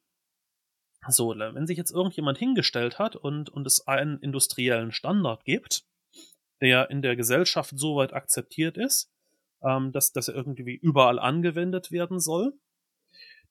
[1.07, 5.85] So, wenn sich jetzt irgendjemand hingestellt hat und, und es einen industriellen Standard gibt,
[6.59, 9.11] der in der Gesellschaft so weit akzeptiert ist,
[9.61, 12.53] ähm, dass, dass er irgendwie überall angewendet werden soll,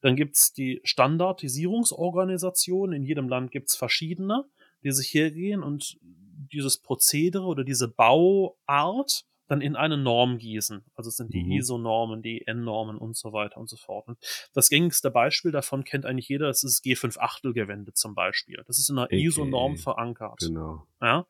[0.01, 2.93] dann gibt's die Standardisierungsorganisation.
[2.93, 4.45] In jedem Land gibt's verschiedene,
[4.83, 10.85] die sich hergehen und dieses Prozedere oder diese Bauart dann in eine Norm gießen.
[10.95, 11.53] Also es sind die Mhm.
[11.53, 14.09] ISO-Normen, die N-Normen und so weiter und so fort.
[14.09, 14.19] Und
[14.55, 18.63] das gängigste Beispiel davon kennt eigentlich jeder, das ist G5 Achtelgewende zum Beispiel.
[18.67, 19.11] Das ist in einer.
[19.13, 20.41] ISO-Norm verankert.
[20.41, 20.87] Genau.
[21.01, 21.19] Ja?
[21.21, 21.27] Und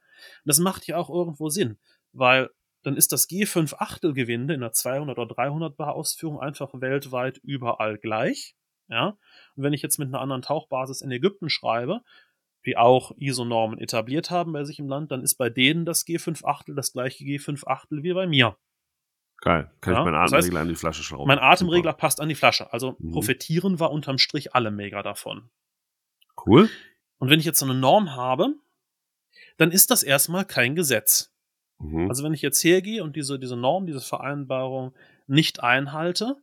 [0.47, 1.77] das macht ja auch irgendwo Sinn,
[2.13, 2.49] weil
[2.87, 7.99] dann ist das G5 Achtelgewinde in einer 200 oder 300 Bar Ausführung einfach weltweit überall
[7.99, 8.55] gleich.
[8.89, 9.19] Ja?
[9.57, 12.03] Und wenn ich jetzt mit einer anderen Tauchbasis in Ägypten schreibe,
[12.65, 16.45] die auch ISO-Normen etabliert haben bei sich im Land, dann ist bei denen das G5
[16.45, 18.57] Achtel das gleiche G5 Achtel wie bei mir.
[19.39, 19.71] Geil.
[19.81, 21.29] Kann Ja, ich meinen das heißt, Atemregler an die Flasche schrauben.
[21.29, 21.99] Mein Atemregler Super.
[22.01, 22.73] passt an die Flasche.
[22.73, 23.13] Also Mhm.
[23.13, 25.51] profitieren wir unterm Strich alle mega davon.
[26.47, 26.71] Cool.
[27.19, 28.55] Und wenn ich jetzt so eine Norm habe,
[29.59, 31.33] dann ist das erstmal kein Gesetz.
[31.79, 32.09] Mhm.
[32.09, 34.95] Also wenn ich jetzt hergehe und diese, diese Norm, diese Vereinbarung
[35.27, 36.37] nicht einhalte,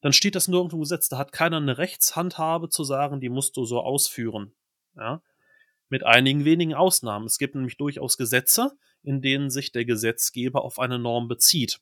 [0.00, 1.08] dann steht das nirgendwo im Gesetz.
[1.08, 4.52] Da hat keiner eine Rechtshandhabe zu sagen, die musst du so ausführen.
[4.96, 5.22] Ja?
[5.88, 7.26] Mit einigen wenigen Ausnahmen.
[7.26, 11.80] Es gibt nämlich durchaus Gesetze, in denen sich der Gesetzgeber auf eine Norm bezieht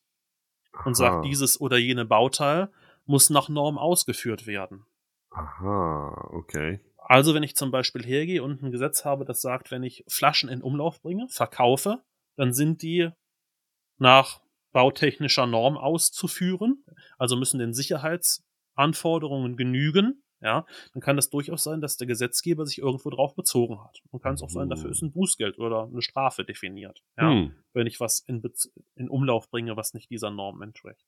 [0.85, 2.71] und sagt, dieses oder jene Bauteil
[3.07, 4.85] muss nach Norm ausgeführt werden.
[5.31, 6.81] Aha, okay.
[6.97, 10.49] Also wenn ich zum Beispiel hergehe und ein Gesetz habe, das sagt, wenn ich Flaschen
[10.49, 12.03] in Umlauf bringe, verkaufe,
[12.37, 13.11] dann sind die
[13.99, 14.41] nach
[14.73, 16.85] bautechnischer Norm auszuführen,
[17.19, 20.23] also müssen den Sicherheitsanforderungen genügen.
[20.43, 24.01] Ja, dann kann das durchaus sein, dass der Gesetzgeber sich irgendwo drauf bezogen hat.
[24.11, 27.01] Und kann es auch sein, dafür ist ein Bußgeld oder eine Strafe definiert.
[27.17, 27.57] Ja, Hm.
[27.73, 31.07] wenn ich was in, Bez- in Umlauf bringe, was nicht dieser Norm entspricht.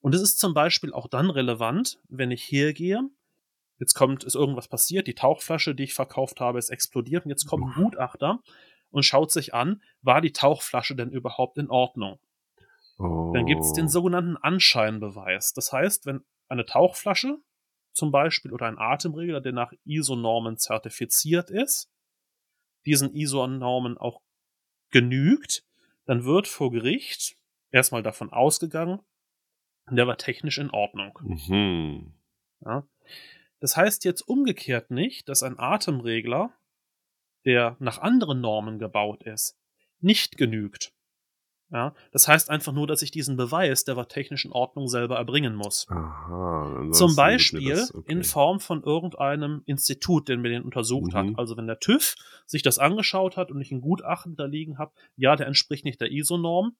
[0.00, 3.08] Und es ist zum Beispiel auch dann relevant, wenn ich hergehe,
[3.78, 7.46] jetzt kommt, ist irgendwas passiert, die Tauchflasche, die ich verkauft habe, ist explodiert und jetzt
[7.46, 8.40] kommt ein Gutachter
[8.94, 12.20] und schaut sich an, war die Tauchflasche denn überhaupt in Ordnung?
[12.98, 13.88] Dann gibt es den Oh.
[13.88, 15.52] sogenannten Anscheinbeweis.
[15.52, 17.38] Das heißt, wenn eine Tauchflasche
[17.92, 21.90] zum Beispiel oder ein Atemregler, der nach ISO-Normen zertifiziert ist,
[22.86, 24.20] diesen ISO-Normen auch
[24.90, 25.64] genügt,
[26.04, 27.36] dann wird vor Gericht
[27.72, 29.00] erstmal davon ausgegangen,
[29.90, 31.18] der war technisch in Ordnung.
[31.22, 32.14] Mhm.
[32.64, 32.86] Ja.
[33.58, 36.52] Das heißt jetzt umgekehrt nicht, dass ein Atemregler,
[37.44, 39.56] der nach anderen Normen gebaut ist,
[40.00, 40.92] nicht genügt.
[41.70, 41.94] Ja.
[42.12, 45.54] Das heißt einfach nur, dass ich diesen Beweis, der war technisch in Ordnung, selber erbringen
[45.56, 45.86] muss.
[45.88, 46.88] Aha.
[46.92, 48.12] Zum Beispiel das- okay.
[48.12, 51.16] in Form von irgendeinem Institut, den mir den untersucht Mhm.
[51.16, 51.26] hat.
[51.38, 52.14] Also wenn der TÜV
[52.46, 56.00] sich das angeschaut hat und ich ein Gutachten da liegen habe, ja, der entspricht nicht
[56.00, 56.76] der ISO-Norm,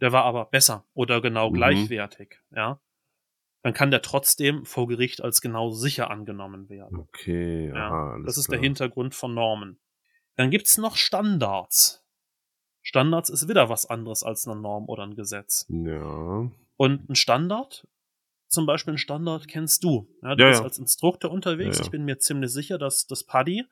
[0.00, 1.54] der war aber besser oder genau Mhm.
[1.54, 2.80] gleichwertig, ja,
[3.62, 6.98] dann kann der trotzdem vor Gericht als genauso sicher angenommen werden.
[6.98, 8.58] Okay, Ja, aha, das ist klar.
[8.58, 9.78] der Hintergrund von Normen.
[10.36, 12.04] Dann gibt's noch Standards.
[12.82, 15.66] Standards ist wieder was anderes als eine Norm oder ein Gesetz.
[15.68, 16.50] Ja.
[16.76, 17.86] Und ein Standard,
[18.48, 20.06] zum Beispiel ein Standard kennst du.
[20.22, 20.64] Ja, du Ja, bist ja.
[20.64, 21.80] als Instruktor unterwegs.
[21.80, 23.64] Ich bin mir ziemlich sicher, dass das Paddy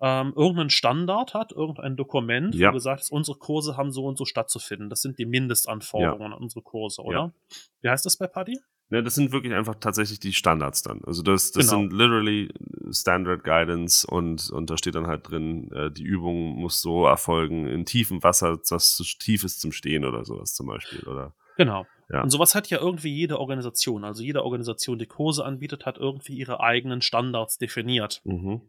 [0.00, 2.68] ähm, irgendeinen Standard hat, irgendein Dokument, Ja.
[2.70, 4.90] wo gesagt ist, unsere Kurse haben so und so stattzufinden.
[4.90, 7.32] Das sind die Mindestanforderungen an unsere Kurse, oder?
[7.80, 8.58] Wie heißt das bei Paddy?
[8.90, 11.00] Ja, das sind wirklich einfach tatsächlich die Standards dann.
[11.04, 11.80] Also das, das Genau.
[11.80, 12.50] sind literally
[12.92, 17.66] Standard Guidance und, und da steht dann halt drin, äh, die Übung muss so erfolgen
[17.66, 21.34] in tiefem Wasser, das zu tief ist zum Stehen oder sowas zum Beispiel, oder?
[21.56, 21.84] Genau.
[22.10, 22.22] Ja.
[22.22, 24.04] Und sowas hat ja irgendwie jede Organisation.
[24.04, 28.20] Also jede Organisation, die Kurse anbietet, hat irgendwie ihre eigenen Standards definiert.
[28.24, 28.60] Mhm.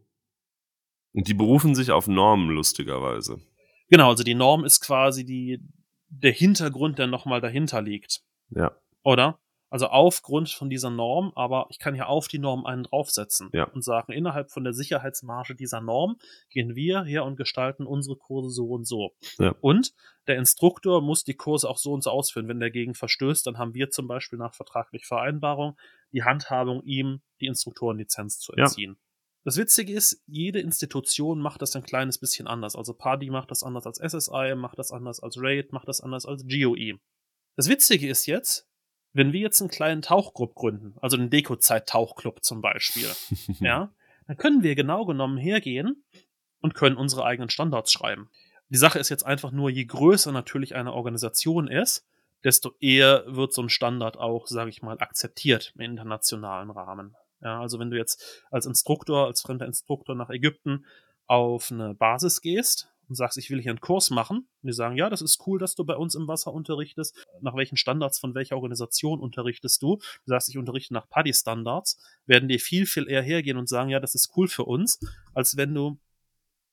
[1.12, 3.40] Und die berufen sich auf Normen, lustigerweise.
[3.88, 5.60] Genau, also die Norm ist quasi die,
[6.08, 8.22] der Hintergrund, der nochmal dahinter liegt.
[8.50, 8.72] Ja.
[9.02, 9.38] Oder?
[9.70, 13.64] Also aufgrund von dieser Norm, aber ich kann ja auf die Norm einen draufsetzen Ja.
[13.64, 16.16] und sagen, innerhalb von der Sicherheitsmarge dieser Norm
[16.48, 19.10] gehen wir her und gestalten unsere Kurse so und so.
[19.38, 19.54] Ja.
[19.60, 19.92] Und
[20.26, 22.48] der Instruktor muss die Kurse auch so und so ausführen.
[22.48, 25.76] Wenn der dagegen verstößt, dann haben wir zum Beispiel nach vertraglicher Vereinbarung
[26.12, 28.68] die Handhabung, ihm die Instruktorenlizenz zu Ja.
[29.48, 32.76] Das Witzige ist, jede Institution macht das ein kleines bisschen anders.
[32.76, 36.26] Also Party macht das anders als SSI, macht das anders als RAID, macht das anders
[36.26, 36.98] als GOE.
[37.56, 38.68] Das Witzige ist jetzt,
[39.14, 43.08] wenn wir jetzt einen kleinen Tauchclub gründen, also den Dekozeit-Tauchclub zum Beispiel,
[43.60, 43.90] ja,
[44.26, 46.04] dann können wir genau genommen hergehen
[46.60, 48.28] und können unsere eigenen Standards schreiben.
[48.68, 52.06] Die Sache ist jetzt einfach nur, je größer natürlich eine Organisation ist,
[52.44, 57.16] desto eher wird so ein Standard auch, sage ich mal, akzeptiert im internationalen Rahmen.
[57.40, 60.84] Ja, also wenn du jetzt als Instruktor, als fremder Instruktor nach Ägypten
[61.26, 64.96] auf eine Basis gehst und sagst, ich will hier einen Kurs machen, und die sagen,
[64.96, 67.26] ja, das ist cool, dass du bei uns im Wasser unterrichtest.
[67.40, 69.96] Nach welchen Standards von welcher Organisation unterrichtest du?
[69.96, 74.00] Du sagst, ich unterrichte nach PADI-Standards, werden die viel, viel eher hergehen und sagen, ja,
[74.00, 75.00] das ist cool für uns,
[75.34, 75.98] als wenn du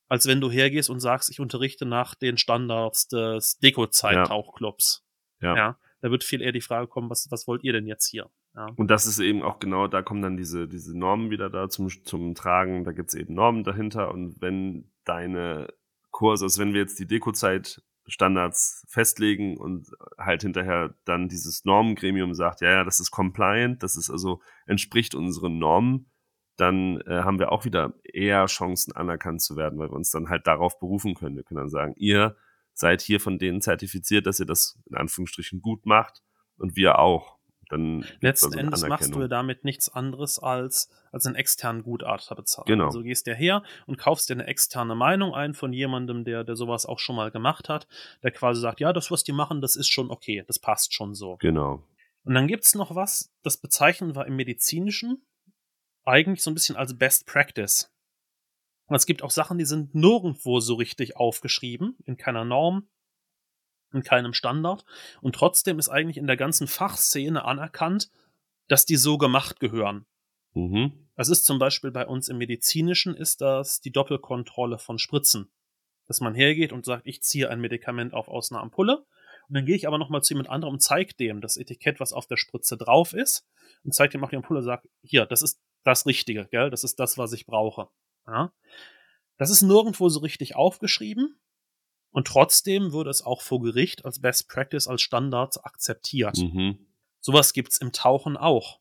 [0.08, 5.04] als wenn du hergehst und sagst, ich unterrichte nach den Standards des Deko-Zeit-Tauchclubs.
[5.40, 5.56] Ja.
[5.56, 5.78] ja.
[6.00, 8.30] Da wird viel eher die Frage kommen, was, was wollt ihr denn jetzt hier?
[8.76, 11.88] Und das ist eben auch genau, da kommen dann diese, diese Normen wieder da zum,
[11.88, 12.84] zum Tragen.
[12.84, 14.10] Da gibt's eben Normen dahinter.
[14.12, 15.68] Und wenn deine
[16.10, 22.62] Kurse, also wenn wir jetzt die Dekozeit-Standards festlegen und halt hinterher dann dieses Normengremium sagt,
[22.62, 26.10] ja, ja, das ist compliant, das ist also entspricht unseren Normen,
[26.56, 30.30] dann äh, haben wir auch wieder eher Chancen anerkannt zu werden, weil wir uns dann
[30.30, 31.36] halt darauf berufen können.
[31.36, 32.36] Wir können dann sagen, ihr
[32.72, 36.22] seid hier von denen zertifiziert, dass ihr das in Anführungsstrichen gut macht
[36.56, 37.35] und wir auch.
[37.68, 42.34] Dann Letzten eine Endes machst du ja damit nichts anderes als, als einen externen Gutachter
[42.34, 42.66] bezahlen.
[42.66, 42.86] Genau.
[42.86, 46.44] Also du gehst ja her und kaufst dir eine externe Meinung ein von jemandem, der,
[46.44, 47.88] der sowas auch schon mal gemacht hat,
[48.22, 51.14] der quasi sagt, ja, das, was die machen, das ist schon okay, das passt schon
[51.14, 51.36] so.
[51.40, 51.82] Genau.
[52.24, 55.24] Und dann gibt's noch was, das bezeichnen wir im Medizinischen
[56.04, 57.92] eigentlich so ein bisschen als Best Practice.
[58.88, 62.88] Es gibt auch Sachen, die sind nirgendwo so richtig aufgeschrieben, in keiner Norm,
[63.96, 64.84] in keinem Standard.
[65.20, 68.10] Und trotzdem ist eigentlich in der ganzen Fachszene anerkannt,
[68.68, 70.06] dass die so gemacht gehören.
[70.54, 71.08] Mhm.
[71.16, 75.50] Das ist zum Beispiel bei uns im Medizinischen ist das die Doppelkontrolle von Spritzen.
[76.06, 79.04] Dass man hergeht und sagt, ich ziehe ein Medikament auf aus einer Ampulle.
[79.48, 82.12] Und dann gehe ich aber nochmal zu jemand anderem und zeige dem das Etikett, was
[82.12, 83.46] auf der Spritze drauf ist.
[83.84, 86.70] Und zeige dem auch die Ampulle und sage, hier, das ist das Richtige, gell?
[86.70, 87.88] Das ist das, was ich brauche.
[88.26, 88.52] Ja?
[89.38, 91.38] Das ist nirgendwo so richtig aufgeschrieben.
[92.16, 96.38] Und trotzdem würde es auch vor Gericht als Best Practice, als Standard akzeptiert.
[96.38, 96.78] Mhm.
[97.20, 98.80] Sowas gibt's im Tauchen auch.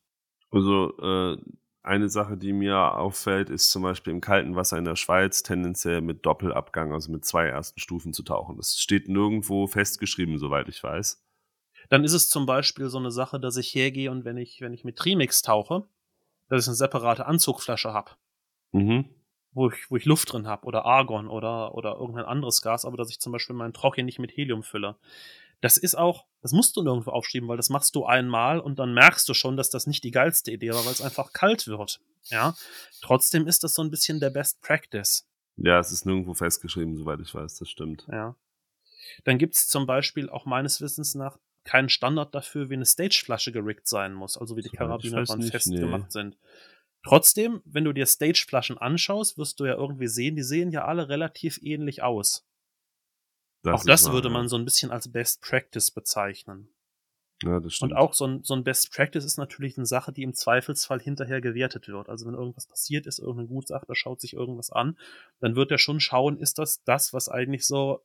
[0.52, 1.38] Also äh,
[1.84, 6.00] eine Sache, die mir auffällt, ist zum Beispiel im kalten Wasser in der Schweiz tendenziell
[6.00, 8.56] mit Doppelabgang, also mit zwei ersten Stufen zu tauchen.
[8.56, 11.22] Das steht nirgendwo festgeschrieben, soweit ich weiß.
[11.90, 14.72] Dann ist es zum Beispiel so eine Sache, dass ich hergehe und wenn ich, wenn
[14.72, 15.90] ich mit Trimix tauche,
[16.48, 18.12] dass ich eine separate Anzugflasche habe,
[18.72, 19.10] Mhm.
[19.56, 22.98] Wo ich, wo ich Luft drin habe oder Argon oder, oder irgendein anderes Gas, aber
[22.98, 24.98] dass ich zum Beispiel meinen hier nicht mit Helium fülle.
[25.62, 28.94] Das ist auch, das musst du nirgendwo aufschreiben, weil das machst du einmal und dann
[28.94, 32.02] merkst du schon, dass das nicht die geilste Idee war, weil es einfach kalt wird.
[32.26, 32.54] Ja.
[33.02, 35.26] Trotzdem ist das so ein bisschen der Best Practice.
[35.56, 38.06] Ja, es ist nirgendwo festgeschrieben, soweit ich weiß, das stimmt.
[38.12, 38.36] Ja.
[39.24, 43.88] Dann gibt's zum Beispiel auch meines Wissens nach keinen Standard dafür, wie eine Stageflasche geriggt
[43.88, 46.12] sein muss, also wie die Karabiner dran festgemacht nee.
[46.12, 46.38] sind.
[47.06, 51.08] Trotzdem, wenn du dir Stageflaschen anschaust, wirst du ja irgendwie sehen, die sehen ja alle
[51.08, 52.46] relativ ähnlich aus.
[53.66, 54.34] auch ist das wahr, würde ja.
[54.34, 56.70] man so ein bisschen als Best Practice bezeichnen.
[57.44, 57.92] Ja, das stimmt.
[57.92, 61.00] Und auch so ein, so ein Best Practice ist natürlich eine Sache, die im Zweifelsfall
[61.00, 62.10] hinterher gewertet wird.
[62.10, 64.98] Also wenn irgendwas passiert ist, irgendein Gutachter schaut sich irgendwas an,
[65.42, 68.04] dann wird er schon schauen, ist das das, was eigentlich so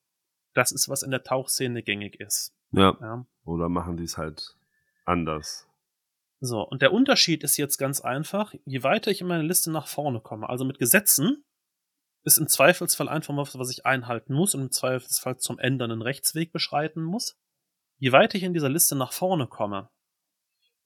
[0.52, 2.54] das ist, was in der Tauchszene gängig ist.
[2.72, 2.96] ja.
[3.00, 3.26] Ja.
[3.44, 4.56] Oder machen die es halt
[5.04, 5.69] anders.
[6.40, 9.86] So, und der Unterschied ist jetzt ganz einfach, je weiter ich in meiner Liste nach
[9.86, 11.44] vorne komme, also mit Gesetzen,
[12.24, 16.02] ist im Zweifelsfall einfach was, was ich einhalten muss und im Zweifelsfall zum Ende einen
[16.02, 17.36] Rechtsweg beschreiten muss.
[17.98, 19.90] Je weiter ich in dieser Liste nach vorne komme,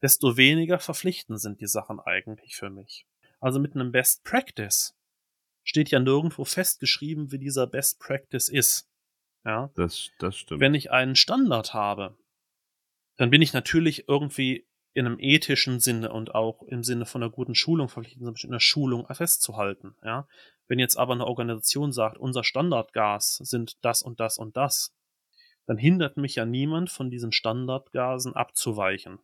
[0.02, 3.06] desto weniger verpflichtend sind die Sachen eigentlich für mich.
[3.40, 4.96] Also mit einem Best Practice
[5.62, 8.88] steht ja nirgendwo festgeschrieben, wie dieser Best Practice ist.
[9.44, 9.70] Ja.
[9.74, 10.60] Das, das stimmt.
[10.60, 12.16] Wenn ich einen Standard habe,
[13.16, 17.30] dann bin ich natürlich irgendwie in einem ethischen Sinne und auch im Sinne von einer
[17.30, 19.96] guten Schulung verpflichtet, zum Beispiel in der Schulung festzuhalten.
[20.04, 20.28] Ja?
[20.68, 24.94] Wenn jetzt aber eine Organisation sagt, unser Standardgas sind das und das und das,
[25.66, 29.18] dann hindert mich ja niemand von diesen Standardgasen abzuweichen.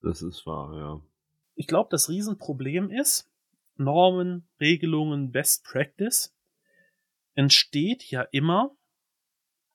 [0.00, 1.00] das ist wahr, ja.
[1.54, 3.30] Ich glaube, das Riesenproblem ist,
[3.76, 6.34] Normen, Regelungen, Best Practice
[7.34, 8.74] entsteht ja immer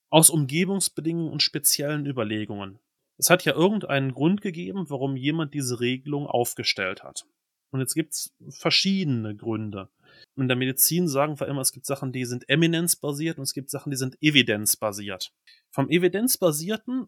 [0.09, 2.79] aus Umgebungsbedingungen und speziellen Überlegungen.
[3.17, 7.25] Es hat ja irgendeinen Grund gegeben, warum jemand diese Regelung aufgestellt hat.
[7.71, 9.89] Und jetzt gibt's verschiedene Gründe.
[10.37, 13.69] In der Medizin sagen wir immer, es gibt Sachen, die sind eminenzbasiert und es gibt
[13.69, 15.31] Sachen, die sind evidenzbasiert.
[15.71, 17.07] Vom evidenzbasierten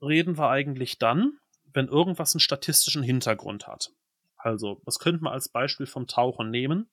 [0.00, 1.38] reden wir eigentlich dann,
[1.72, 3.92] wenn irgendwas einen statistischen Hintergrund hat.
[4.36, 6.90] Also, was könnte man als Beispiel vom Tauchen nehmen?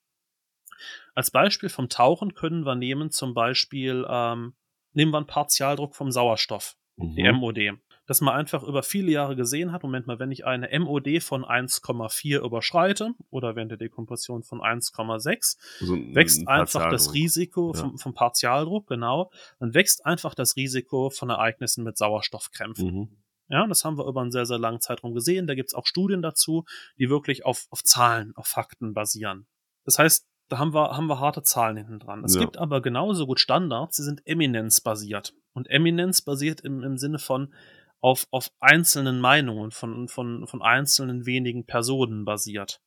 [1.15, 4.53] Als Beispiel vom Tauchen können wir nehmen zum Beispiel, ähm,
[4.93, 7.37] nehmen wir einen Partialdruck vom Sauerstoff, die Mhm.
[7.37, 7.79] MOD.
[8.09, 11.45] Dass man einfach über viele Jahre gesehen hat, Moment mal, wenn ich eine MOD von
[11.45, 17.13] 1,4 überschreite oder während der Dekompression von 1,6, So ein- wächst ein einfach das.
[17.13, 17.81] Risiko Ja.
[17.81, 22.87] vom, vom Partialdruck, genau, dann wächst einfach das Risiko von Ereignissen mit Sauerstoffkrämpfen.
[22.93, 23.09] Mhm.
[23.47, 25.45] Ja, das haben wir über einen sehr, sehr langen Zeitraum gesehen.
[25.45, 26.65] Da gibt's auch Studien dazu,
[26.97, 29.45] die wirklich auf, auf Zahlen, auf Fakten basieren.
[29.85, 32.23] Das heißt, da haben wir, haben wir harte Zahlen hinten dran.
[32.23, 32.41] Es Ja.
[32.41, 35.33] gibt aber genauso gut Standards, die sind eminenzbasiert.
[35.53, 37.53] Und Eminenz basiert im, im Sinne von
[38.01, 42.81] auf, auf einzelnen Meinungen von, von, von einzelnen wenigen Personen basiert.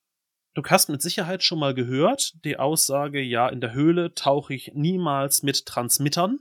[0.55, 4.73] Du hast mit Sicherheit schon mal gehört, die Aussage, ja, in der Höhle tauche ich
[4.75, 6.41] niemals mit Transmittern,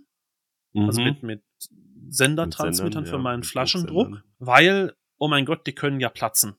[0.73, 1.07] also Mhm.
[1.07, 1.43] mit, mit
[2.09, 6.55] Sendertransmittern Mit Sendern, für ja, meinen Flaschendruck, weil, oh mein Gott, die können ja platzen.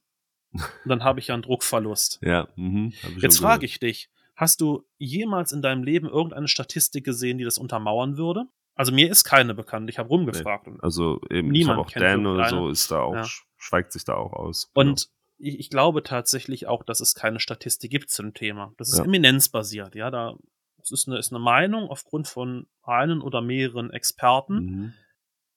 [0.52, 2.20] Und dann habe ich ja einen Druckverlust.
[2.22, 2.92] Ja, mhm.
[3.18, 7.58] Jetzt frage ich dich, hast du jemals in deinem Leben irgendeine Statistik gesehen, die das
[7.58, 8.46] untermauern würde?
[8.74, 10.66] Also mir ist keine bekannt, ich habe rumgefragt.
[10.66, 13.22] Und, Also eben, ich Niemand habe auch kennt Dan oder so, ist da auch, Ja.
[13.22, 14.70] sch- schweigt sich da auch aus.
[14.74, 14.90] Genau.
[14.90, 15.08] und
[15.38, 18.72] ich, ich glaube tatsächlich auch, dass es keine Statistik gibt zu dem Thema.
[18.78, 19.04] Das ist Ja.
[19.04, 20.10] eminenzbasiert, ja.
[20.10, 20.36] Da
[20.80, 24.54] es ist eine, ist eine Meinung aufgrund von einen oder mehreren Experten.
[24.64, 24.92] Mhm.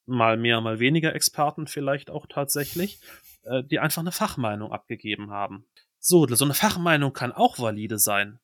[0.07, 2.99] mal mehr, mal weniger Experten vielleicht auch tatsächlich,
[3.41, 5.65] äh, die einfach eine Fachmeinung abgegeben haben.
[5.97, 8.37] So, so eine Fachmeinung kann auch valide sein.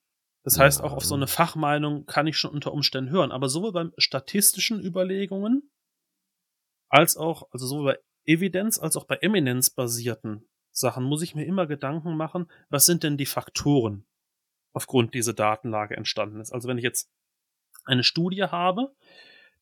[0.44, 3.32] Das heißt, auch auf so eine Fachmeinung kann ich schon unter Umständen hören.
[3.32, 5.72] Aber sowohl beim statistischen Überlegungen
[6.90, 11.68] als auch, also sowohl bei Evidenz als auch bei eminenzbasierten Sachen muss ich mir immer
[11.68, 14.06] Gedanken machen, was sind denn die Faktoren?
[14.74, 16.52] aufgrund dieser Datenlage entstanden ist.
[16.52, 17.10] Also wenn ich jetzt
[17.86, 18.94] eine Studie habe,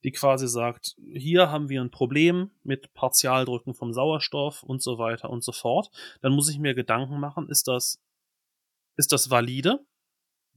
[0.04, 5.30] die quasi sagt, hier haben wir ein Problem mit Partialdrücken vom Sauerstoff und so weiter
[5.30, 5.90] und so fort,
[6.22, 8.02] dann muss ich mir Gedanken machen, ist das,
[8.96, 9.86] ist das valide?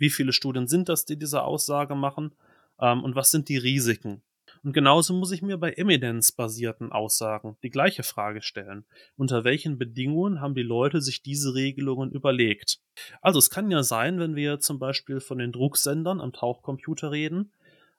[0.03, 2.33] Wie viele Studien sind das, die diese Aussage machen?
[2.81, 4.21] Ähm, und was sind die Risiken?
[4.65, 8.85] Und genauso muss ich mir bei evidenzbasierten Aussagen die gleiche Frage stellen.
[9.17, 12.81] Unter welchen Bedingungen haben die Leute sich diese Regelungen überlegt?
[13.21, 17.53] Also es kann ja sein, wenn wir zum Beispiel von den Drucksendern am Tauchcomputer reden,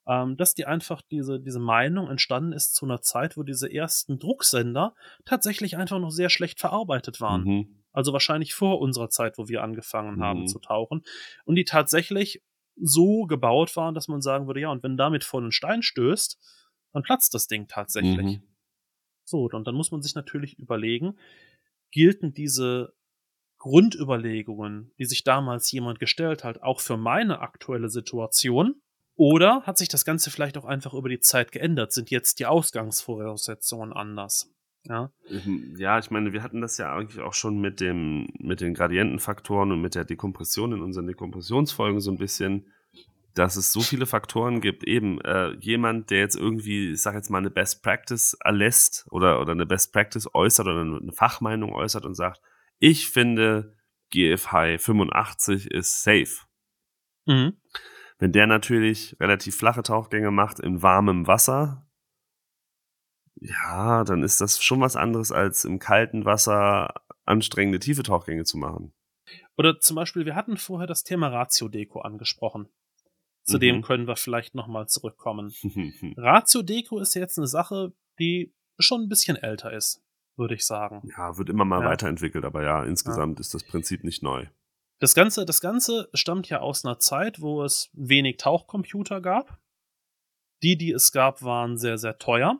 [0.07, 4.19] ähm, dass die einfach diese, diese Meinung entstanden ist zu einer Zeit, wo diese ersten
[4.19, 7.43] Drucksender tatsächlich einfach noch sehr schlecht verarbeitet waren.
[7.43, 7.83] Mhm.
[7.91, 10.23] Also wahrscheinlich vor unserer Zeit, wo wir angefangen mhm.
[10.23, 11.03] haben zu tauchen.
[11.45, 12.43] Und die tatsächlich
[12.75, 16.39] so gebaut waren, dass man sagen würde, ja, und wenn damit vor einen Stein stößt,
[16.91, 18.39] dann platzt das Ding tatsächlich.
[18.39, 18.43] Mhm.
[19.25, 21.17] So, und dann muss man sich natürlich überlegen,
[21.91, 22.93] gielten diese
[23.57, 28.81] Grundüberlegungen, die sich damals jemand gestellt hat, auch für meine aktuelle Situation?
[29.15, 31.93] Oder hat sich das Ganze vielleicht auch einfach über die Zeit geändert?
[31.93, 34.49] Sind jetzt die Ausgangsvoraussetzungen anders?
[34.85, 35.11] Ja.
[35.29, 38.73] Mhm, ja, ich meine, wir hatten das ja eigentlich auch schon mit dem, mit den
[38.73, 42.67] Gradientenfaktoren und mit der Dekompression in unseren Dekompressionsfolgen so ein bisschen,
[43.33, 44.83] dass es so viele Faktoren gibt.
[44.83, 49.39] Eben, äh, jemand, der jetzt irgendwie, ich sag jetzt mal, eine Best Practice erlässt oder,
[49.39, 52.41] oder eine Best Practice äußert oder eine Fachmeinung äußert und sagt,
[52.79, 53.77] ich finde
[54.09, 56.45] GF High 85 ist safe.
[57.25, 57.53] Mhm.
[58.23, 61.85] Wenn der natürlich relativ flache Tauchgänge macht in warmem Wasser,
[63.35, 68.57] ja, dann ist das schon was anderes, als im kalten Wasser anstrengende tiefe Tauchgänge zu
[68.57, 68.93] machen.
[69.57, 72.69] Oder zum Beispiel, wir hatten vorher das Thema Ratio-Deko angesprochen.
[73.43, 73.59] Zu mhm.
[73.59, 75.53] dem können wir vielleicht nochmal zurückkommen.
[76.15, 80.01] Ratio-Deko ist jetzt eine Sache, die schon ein bisschen älter ist,
[80.37, 81.01] würde ich sagen.
[81.17, 81.89] Ja, wird immer mal ja.
[81.89, 83.41] weiterentwickelt, aber ja, insgesamt ja.
[83.41, 84.47] ist das Prinzip nicht neu.
[84.99, 89.59] Das Ganze, das Ganze stammt ja aus einer Zeit, wo es wenig Tauchcomputer gab.
[90.61, 92.59] Die, die es gab, waren sehr, sehr teuer.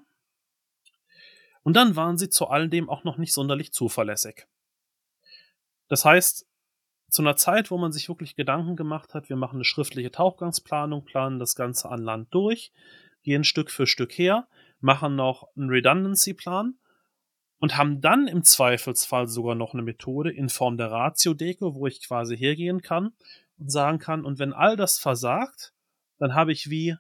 [1.64, 4.46] Und dann waren sie zu all dem auch noch nicht sonderlich zuverlässig.
[5.88, 6.46] Das heißt,
[7.10, 11.06] zu einer Zeit, wo man sich wirklich Gedanken gemacht hat, wir machen eine schriftliche Tauchgangsplanung,
[11.06, 12.74] planen das Ganze an Land durch,
[13.22, 14.48] gehen Stück für Stück her,
[14.80, 16.76] machen noch einen Redundancy-Plan
[17.64, 22.06] und haben dann im Zweifelsfall sogar noch eine Methode in Form der Ratio-Deko, wo ich
[22.06, 23.14] quasi hergehen kann
[23.58, 25.74] und sagen kann, und wenn all das versagt,
[26.18, 26.98] dann habe ich wie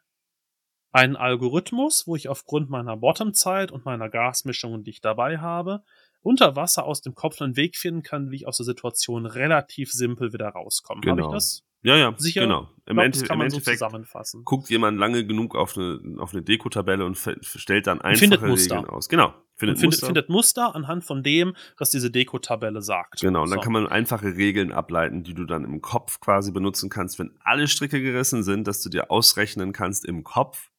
[0.94, 5.84] einen Algorithmus, wo ich aufgrund meiner Bottom-Zeit und meiner Gasmischungen, die ich dabei habe,
[6.22, 9.92] unter Wasser aus dem Kopf einen Weg finden kann, wie ich aus der Situation relativ
[9.92, 11.02] simpel wieder rauskomme.
[11.02, 11.26] Genau.
[11.26, 11.66] Habe ich das?
[11.82, 12.44] Ja, ja, Sicher?
[12.44, 12.70] genau.
[12.86, 17.06] Im, glaub, Ende, im Endeffekt so guckt jemand lange genug auf eine, auf eine Deko-Tabelle
[17.06, 19.10] und stellt dann einfache Regeln aus.
[19.10, 19.34] Genau.
[19.64, 20.06] Findet, findet, Muster.
[20.06, 23.22] findet Muster anhand von dem, was diese Deko-Tabelle sagt.
[23.22, 23.64] Genau, und dann so.
[23.64, 27.68] kann man einfache Regeln ableiten, die du dann im Kopf quasi benutzen kannst, wenn alle
[27.68, 30.70] Stricke gerissen sind, dass du dir ausrechnen kannst im Kopf,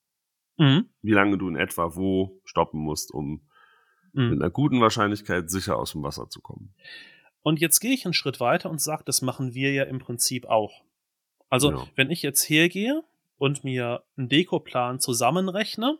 [0.59, 0.89] mhm.
[1.03, 3.43] wie lange du in etwa wo stoppen musst, um
[4.13, 4.31] mhm.
[4.31, 6.75] mit einer guten Wahrscheinlichkeit sicher aus dem Wasser zu kommen.
[7.43, 10.47] Und jetzt gehe ich einen Schritt weiter und sage, das machen wir ja im Prinzip
[10.47, 10.83] auch.
[11.51, 11.87] Also, ja.
[11.95, 13.03] wenn ich jetzt hergehe
[13.37, 15.99] und mir einen Dekoplan zusammenrechne,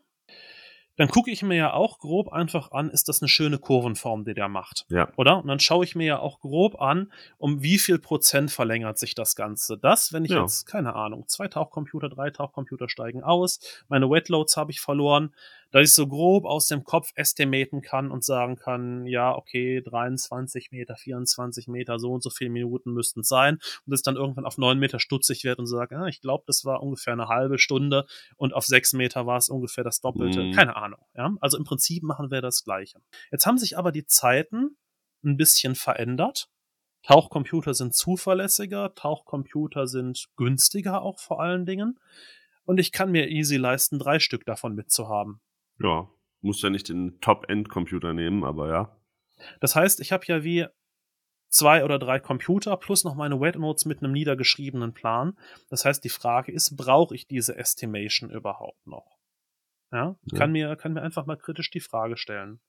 [0.97, 4.35] dann gucke ich mir ja auch grob einfach an, ist das eine schöne Kurvenform, die
[4.35, 4.87] der macht.
[4.89, 5.09] Ja.
[5.17, 5.39] Oder?
[5.39, 9.15] Und dann schaue ich mir ja auch grob an, um wie viel Prozent verlängert sich
[9.15, 9.77] das Ganze.
[9.79, 10.43] Das, wenn ich ja.
[10.43, 15.33] jetzt, keine Ahnung, zwei Tauchcomputer, drei Tauchcomputer steigen aus, meine Wetloads habe ich verloren,
[15.75, 20.71] dass ich so grob aus dem Kopf estimaten kann und sagen kann, ja, okay, 23
[20.71, 24.47] Meter, 24 Meter, so und so viele Minuten müssten es sein und es dann irgendwann
[24.47, 27.59] auf 9 Meter stutzig wird und sage, ah, ich glaube, das war ungefähr eine halbe
[27.59, 30.45] Stunde und auf 6 Meter war es ungefähr das Doppelte.
[30.45, 30.53] Mhm.
[30.53, 31.01] Keine Ahnung.
[31.13, 31.35] Ja?
[31.41, 33.01] Also im Prinzip machen wir das Gleiche.
[33.33, 34.77] Jetzt haben sich aber die Zeiten
[35.25, 36.51] ein bisschen verändert.
[37.03, 41.99] Tauchcomputer sind zuverlässiger, Tauchcomputer sind günstiger auch vor allen Dingen.
[42.65, 45.41] Und ich kann mir easy leisten, drei Stück davon mitzuhaben.
[45.81, 46.09] Ja,
[46.41, 48.97] muss ja nicht den Top-End-Computer nehmen, aber ja.
[49.61, 50.67] Das heißt, ich habe ja wie
[51.49, 55.39] zwei oder drei Computer plus noch meine Wetnotes mit einem niedergeschriebenen Plan.
[55.71, 59.19] Das heißt, die Frage ist, brauche ich diese Estimation überhaupt noch?
[59.93, 60.39] Ja, ja.
[60.39, 62.61] Kann, mir, kann mir einfach mal kritisch die Frage stellen.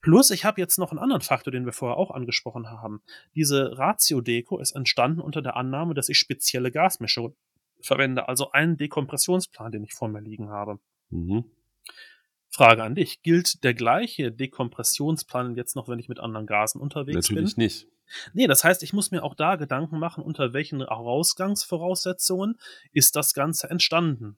[0.00, 3.02] Plus, ich habe jetzt noch einen anderen Faktor, den wir vorher auch angesprochen haben.
[3.34, 7.36] Diese Ratio-Deko ist entstanden unter der Annahme, dass ich spezielle Gasmischungen
[7.82, 10.78] verwende, also einen Dekompressionsplan, den ich vor mir liegen habe.
[11.10, 11.44] Mhm.
[12.50, 13.22] Frage an dich.
[13.22, 17.64] Gilt der gleiche Dekompressionsplan jetzt noch, wenn ich mit anderen Gasen unterwegs Natürlich bin?
[17.64, 17.86] Natürlich nicht.
[18.34, 22.58] Nee, das heißt, ich muss mir auch da Gedanken machen, unter welchen Ausgangsvoraussetzungen
[22.92, 24.36] ist das Ganze entstanden.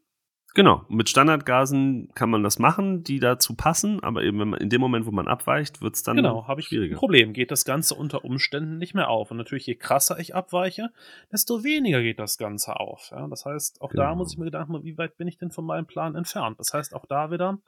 [0.54, 4.68] Genau, mit Standardgasen kann man das machen, die dazu passen, aber eben wenn man, in
[4.68, 6.96] dem Moment, wo man abweicht, wird es dann Genau, habe ich schwieriger.
[6.96, 7.32] ein Problem.
[7.32, 9.30] Geht das Ganze unter Umständen nicht mehr auf.
[9.30, 10.90] Und natürlich, je krasser ich abweiche,
[11.32, 13.08] desto weniger geht das Ganze auf.
[13.12, 14.16] Ja, das heißt, auch da Genau.
[14.16, 16.60] muss ich mir Gedanken machen, wie weit bin ich denn von meinem Plan entfernt?
[16.60, 17.58] Das heißt, auch da wieder,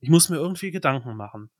[0.00, 1.50] ich muss mir irgendwie Gedanken machen.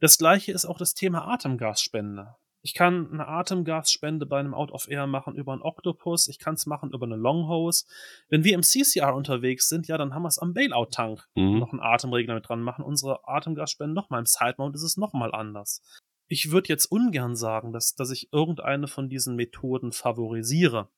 [0.00, 2.34] Das gleiche ist auch das Thema Atemgasspende.
[2.62, 6.54] Ich kann eine Atemgasspende bei einem Out of Air machen über einen Octopus, ich kann
[6.54, 7.86] es machen über eine Longhose.
[8.28, 11.58] Wenn wir im CCR unterwegs sind, ja, dann haben wir es am Bailout-Tank Mhm.
[11.58, 12.84] noch einen Atemregler mit dran machen.
[12.84, 15.80] Unsere Atemgasspende nochmal im Sidemount ist es nochmal anders.
[16.28, 20.88] Ich würde jetzt ungern sagen, dass, dass ich irgendeine von diesen Methoden favorisiere.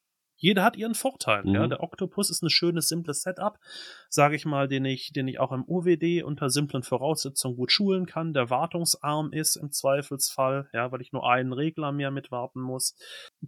[0.42, 1.44] Jeder hat ihren Vorteil.
[1.44, 1.54] Mhm.
[1.54, 1.66] Ja?
[1.68, 3.58] Der Octopus ist ein schönes, simples Setup,
[4.08, 8.06] sage ich mal, den ich, den ich auch im OWD unter simplen Voraussetzungen gut schulen
[8.06, 12.96] kann, der wartungsarm ist im Zweifelsfall, ja, weil ich nur einen Regler mehr mitwarten muss.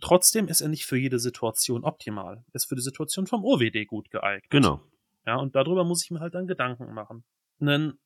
[0.01, 2.45] Trotzdem ist er nicht für jede Situation optimal.
[2.47, 4.49] Er ist für die Situation vom OWD gut geeignet.
[4.51, 4.81] Genau.
[5.27, 7.25] Ja, und darüber muss ich mir halt dann Gedanken machen.
[7.61, 7.99] Ein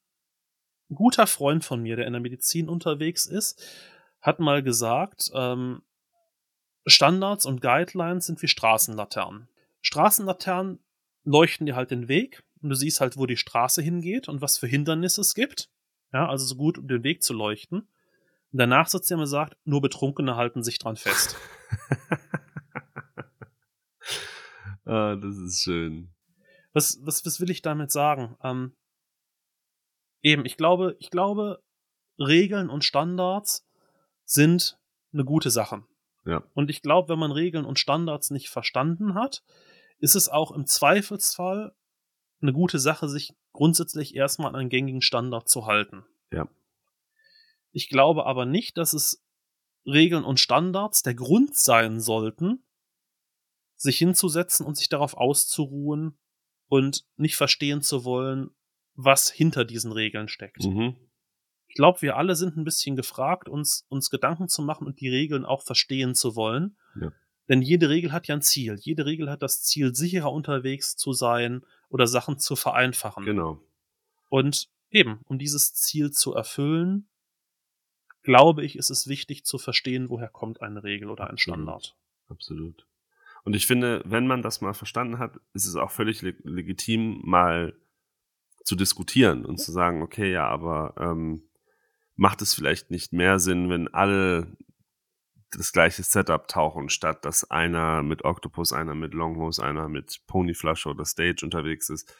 [0.88, 3.62] guter Freund von mir, der in der Medizin unterwegs ist,
[4.22, 5.82] hat mal gesagt, ähm,
[6.90, 9.48] Standards und Guidelines sind wie Straßenlaternen.
[9.80, 10.80] Straßenlaternen
[11.24, 14.58] leuchten dir halt den Weg und du siehst halt, wo die Straße hingeht und was
[14.58, 15.70] für Hindernisse es gibt.
[16.12, 17.80] Ja, also so gut, um den Weg zu leuchten.
[17.80, 21.36] Und danach sitzt er und sagt, nur Betrunkene halten sich dran fest.
[24.86, 26.14] ah, das ist schön.
[26.72, 28.36] was, was, was will ich damit sagen?
[28.42, 28.74] Ähm,
[30.22, 31.62] eben, ich glaube, ich glaube,
[32.18, 33.68] Regeln und Standards
[34.24, 34.78] sind
[35.12, 35.84] eine gute Sache.
[36.28, 36.44] Ja.
[36.52, 39.42] Und ich glaube, wenn man Regeln und Standards nicht verstanden hat,
[39.98, 41.74] ist es auch im Zweifelsfall
[42.42, 46.04] eine gute Sache, sich grundsätzlich erstmal an einen gängigen Standard zu halten.
[46.30, 46.46] Ja.
[47.72, 49.24] Ich glaube aber nicht, dass es
[49.86, 52.62] Regeln und Standards der Grund sein sollten,
[53.76, 56.18] sich hinzusetzen und sich darauf auszuruhen
[56.68, 58.50] und nicht verstehen zu wollen,
[58.94, 60.62] was hinter diesen Regeln steckt.
[60.64, 60.94] Mhm.
[61.68, 65.08] Ich glaube, wir alle sind ein bisschen gefragt, uns, uns Gedanken zu machen und die
[65.08, 66.76] Regeln auch verstehen zu wollen.
[67.00, 67.12] Ja.
[67.48, 68.76] Denn jede Regel hat ja ein Ziel.
[68.80, 73.24] Jede Regel hat das Ziel, sicherer unterwegs zu sein oder Sachen zu vereinfachen.
[73.24, 73.62] Genau.
[74.28, 77.08] Und eben, um dieses Ziel zu erfüllen,
[78.22, 81.56] glaube ich, ist es wichtig zu verstehen, woher kommt eine Regel oder ein Absolut.
[81.56, 81.96] Standard.
[82.28, 82.86] Absolut.
[83.44, 87.22] Und ich finde, wenn man das mal verstanden hat, ist es auch völlig leg legitim,
[87.24, 87.74] mal
[88.64, 91.47] zu diskutieren und zu sagen, okay, ja, aber ähm,
[92.18, 94.48] macht es vielleicht nicht mehr Sinn, wenn alle
[95.52, 100.90] das gleiche Setup tauchen, statt dass einer mit Octopus, einer mit Longhose, einer mit Ponyflasche
[100.90, 102.12] oder Stage unterwegs ist.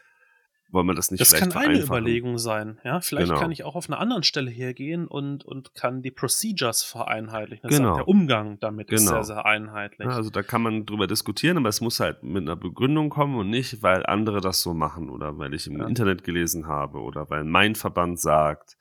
[0.71, 1.81] Wollen wir das nicht Das vielleicht kann eine?
[1.83, 2.79] Überlegung sein.
[2.85, 3.41] Ja, vielleicht Genau.
[3.41, 7.69] kann ich auch auf einer anderen Stelle hergehen und, und kann die Procedures vereinheitlichen.
[7.69, 7.91] Das Genau.
[7.91, 9.13] heißt, der Umgang damit ist Genau.
[9.23, 10.07] sehr, sehr einheitlich.
[10.07, 13.37] Ja, also da kann man drüber diskutieren, aber es muss halt mit einer Begründung kommen
[13.37, 15.87] und nicht, weil andere das so machen oder weil ich im Ja.
[15.87, 18.77] Internet gelesen habe oder weil mein Verband sagt.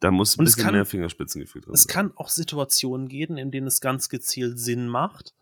[0.00, 1.92] Da muss ein es bisschen kann- mehr Fingerspitzengefühl drin Es sein.
[1.92, 5.34] kann auch Situationen geben, in denen es ganz gezielt Sinn macht,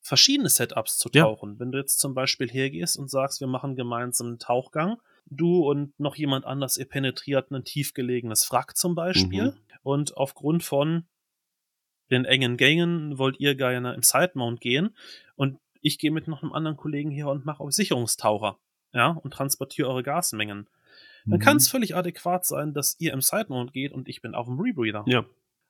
[0.00, 1.24] verschiedene Setups zu Ja.
[1.24, 1.58] tauchen.
[1.60, 5.98] Wenn du jetzt zum Beispiel hergehst und sagst, wir machen gemeinsam einen Tauchgang, du und
[6.00, 9.56] noch jemand anders, ihr penetriert ein tiefgelegenes Wrack zum Beispiel Mhm.
[9.82, 11.04] und aufgrund von
[12.10, 14.96] den engen Gängen wollt ihr gerne im Sidemount gehen
[15.36, 18.58] und ich gehe mit noch einem anderen Kollegen hier und mache euch Sicherungstaucher,
[18.92, 20.66] ja, und transportiere eure Gasmengen.
[21.26, 21.42] Dann Mhm.
[21.42, 24.58] kann es völlig adäquat sein, dass ihr im Sidemount geht und ich bin auf dem
[24.60, 25.24] Rebreather Ja.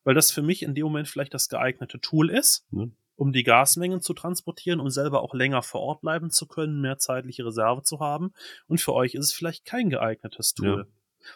[0.05, 2.91] weil das für mich in dem Moment vielleicht das geeignete Tool ist, Ne?
[3.17, 6.97] um die Gasmengen zu transportieren, um selber auch länger vor Ort bleiben zu können, mehr
[6.99, 8.33] zeitliche Reserve zu haben.
[8.67, 10.87] Und für euch ist es vielleicht kein geeignetes Tool.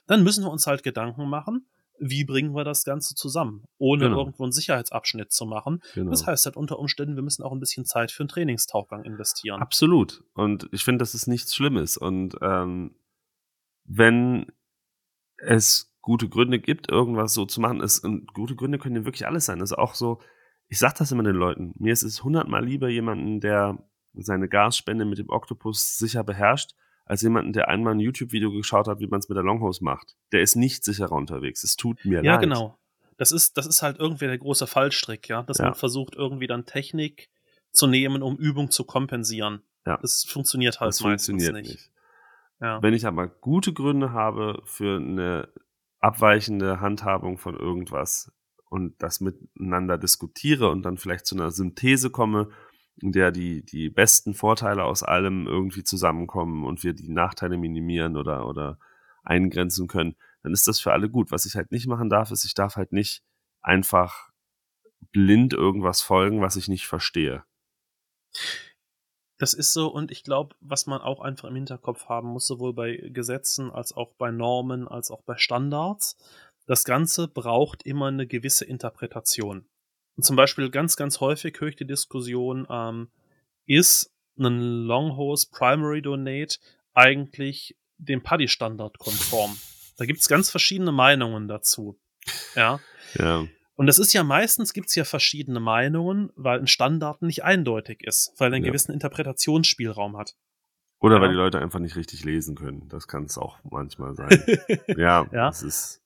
[0.06, 1.66] Dann müssen wir uns halt Gedanken machen,
[1.98, 4.18] wie bringen wir das Ganze zusammen, ohne Genau.
[4.18, 5.82] irgendwo einen Sicherheitsabschnitt zu machen.
[5.94, 6.10] Genau.
[6.10, 9.60] Das heißt halt unter Umständen, wir müssen auch ein bisschen Zeit für einen Trainingstauchgang investieren.
[9.60, 10.24] Absolut.
[10.32, 11.96] Und ich finde, das ist nichts Schlimmes.
[11.98, 12.94] Und ähm,
[13.85, 14.47] wenn
[15.39, 19.26] es gute Gründe gibt, irgendwas so zu machen, es, und gute Gründe können ja wirklich
[19.26, 19.61] alles sein.
[19.61, 20.20] Also auch so,
[20.68, 23.78] ich sag das immer den Leuten, mir ist es hundertmal lieber jemanden, der
[24.14, 26.72] seine Gasspende mit dem Oktopus sicher beherrscht,
[27.07, 30.14] als jemanden, der einmal ein YouTube-Video geschaut hat, wie man es mit der Longhose macht.
[30.32, 31.64] Der ist nicht sicherer unterwegs.
[31.64, 32.43] Es tut mir ja, leid.
[32.43, 32.78] genau.
[33.18, 35.66] Das ist, das ist halt irgendwie der große Fallstrick, ja, dass Ja.
[35.66, 37.28] man versucht, irgendwie dann Technik
[37.72, 39.62] zu nehmen, um Übung zu kompensieren.
[39.87, 39.99] Ja.
[39.99, 41.74] Das funktioniert halt Das meistens funktioniert nicht.
[41.74, 41.91] nicht.
[42.61, 42.82] Ja.
[42.82, 45.48] Wenn ich aber gute Gründe habe für eine
[46.00, 48.32] abweichende Handhabung von irgendwas
[48.68, 52.48] und das miteinander diskutiere und dann vielleicht zu einer Synthese komme,
[53.00, 58.16] in der die, die besten Vorteile aus allem irgendwie zusammenkommen und wir die Nachteile minimieren
[58.16, 58.78] oder, oder
[59.24, 61.30] eingrenzen können, dann ist das für alle gut.
[61.30, 63.22] Was ich halt nicht machen darf, ist, ich darf halt nicht
[63.62, 64.30] einfach
[65.12, 67.44] blind irgendwas folgen, was ich nicht verstehe.
[69.45, 72.72] Das ist so, und ich glaube, was man auch einfach im Hinterkopf haben muss, sowohl
[72.72, 76.16] bei Gesetzen als auch bei Normen, als auch bei Standards,
[76.64, 79.66] das Ganze braucht immer eine gewisse Interpretation.
[80.16, 83.11] Und zum Beispiel ganz, ganz häufig höre ich die Diskussion, ähm,
[83.66, 86.57] ist ein Longhose Primary Donate
[86.95, 89.59] eigentlich dem Paddy-Standard konform?
[89.99, 91.99] Da gibt es ganz verschiedene Meinungen dazu.
[92.55, 92.80] Ja.
[93.18, 93.47] Ja.
[93.77, 98.03] Und das ist ja meistens gibt es ja verschiedene Meinungen, weil ein Standard nicht eindeutig
[98.05, 98.70] ist, weil er einen Ja.
[98.70, 100.35] gewissen Interpretationsspielraum hat.
[101.01, 101.22] Oder Ja.
[101.22, 102.89] weil die Leute einfach nicht richtig lesen können.
[102.89, 104.29] Das kann es auch manchmal sein.
[104.97, 105.47] ja, Ja.
[105.49, 106.03] das ist.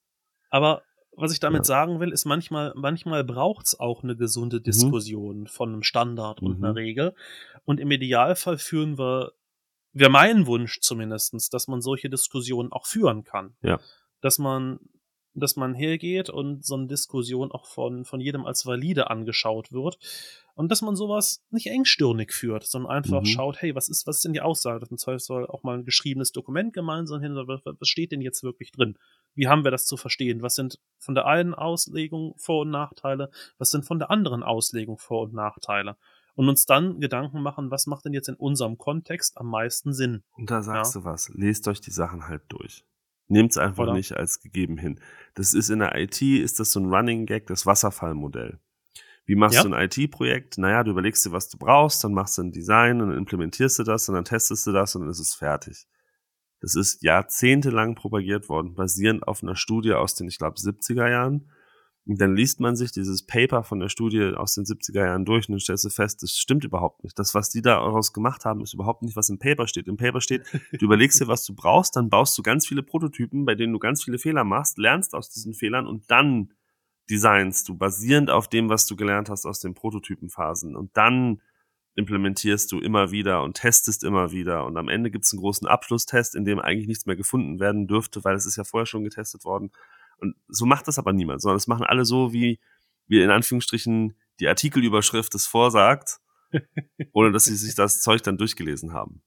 [0.50, 0.82] Aber
[1.14, 1.64] was ich damit Ja.
[1.64, 6.58] sagen will, ist manchmal, manchmal braucht es auch eine gesunde Diskussion von einem Standard und
[6.58, 6.64] Mhm.
[6.64, 7.14] einer Regel.
[7.64, 9.32] Und im Idealfall führen wir,
[9.92, 13.56] wäre mein Wunsch zumindestens, dass man solche Diskussionen auch führen kann.
[13.62, 13.78] Ja.
[14.20, 14.78] Dass man,
[15.40, 19.98] dass man hergeht und so eine Diskussion auch von, von jedem als valide angeschaut wird.
[20.54, 23.26] Und dass man sowas nicht engstirnig führt, sondern einfach Mhm.
[23.26, 24.80] schaut, hey, was ist, was ist denn die Aussage?
[24.80, 28.42] Dass im Zweifelsfall auch mal ein geschriebenes Dokument gemeinsam hin, was, was steht denn jetzt
[28.42, 28.98] wirklich drin?
[29.34, 30.42] Wie haben wir das zu verstehen?
[30.42, 33.30] Was sind von der einen Auslegung Vor- und Nachteile?
[33.58, 35.96] Was sind von der anderen Auslegung Vor- und Nachteile?
[36.34, 40.22] Und uns dann Gedanken machen, was macht denn jetzt in unserem Kontext am meisten Sinn?
[40.36, 41.30] Und da sagst du was.
[41.34, 42.84] Lest euch die Sachen halt durch.
[43.28, 43.92] Nehmt es einfach Oder?
[43.92, 45.00] nicht als gegeben hin.
[45.34, 48.58] Das ist in der IT, ist das so ein Running Gag, das Wasserfallmodell.
[49.26, 49.62] Wie machst Ja.
[49.64, 50.56] du ein IT-Projekt?
[50.56, 53.78] Naja, du überlegst dir, was du brauchst, dann machst du ein Design und dann implementierst
[53.78, 55.86] du das und dann testest du das und dann ist es fertig.
[56.60, 61.50] Das ist jahrzehntelang propagiert worden, basierend auf einer Studie aus den, ich glaube, 70er Jahren.
[62.08, 65.46] Und dann liest man sich dieses Paper von der Studie aus den 70er Jahren durch
[65.46, 67.18] und dann stellst du fest, das stimmt überhaupt nicht.
[67.18, 69.88] Das, was die daraus gemacht haben, ist überhaupt nicht, was im Paper steht.
[69.88, 73.44] Im Paper steht, du überlegst dir, was du brauchst, dann baust du ganz viele Prototypen,
[73.44, 76.54] bei denen du ganz viele Fehler machst, lernst aus diesen Fehlern und dann
[77.10, 80.76] designst du basierend auf dem, was du gelernt hast aus den Prototypenphasen.
[80.76, 81.42] Und dann
[81.94, 84.64] implementierst du immer wieder und testest immer wieder.
[84.64, 87.86] Und am Ende gibt es einen großen Abschlusstest, in dem eigentlich nichts mehr gefunden werden
[87.86, 89.72] dürfte, weil es ist ja vorher schon getestet worden.
[90.18, 92.60] Und so macht das aber niemand, sondern das machen alle so, wie
[93.06, 96.18] wir in Anführungsstrichen die Artikelüberschrift es vorsagt,
[97.12, 99.22] ohne dass sie sich das Zeug dann durchgelesen haben.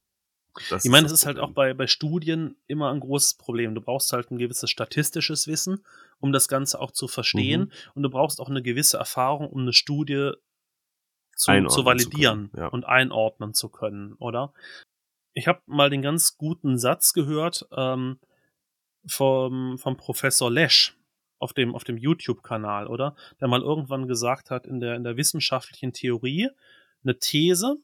[0.69, 3.73] Das Ich meine, das es ist halt auch bei, bei Studien immer ein großes Problem.
[3.73, 5.83] Du brauchst halt ein gewisses statistisches Wissen,
[6.19, 7.61] um das Ganze auch zu verstehen.
[7.61, 7.71] Mhm.
[7.95, 10.31] Und du brauchst auch eine gewisse Erfahrung, um eine Studie
[11.35, 12.67] zu, zu zu validieren können, ja.
[12.67, 14.53] und einordnen zu können, oder?
[15.33, 18.19] Ich habe mal den ganz guten Satz gehört ähm,
[19.05, 20.97] vom, vom Professor Lesch
[21.39, 23.15] auf dem, auf dem YouTube-Kanal, oder?
[23.39, 26.49] Der mal irgendwann gesagt hat, in der, in der wissenschaftlichen Theorie,
[27.03, 27.77] eine These,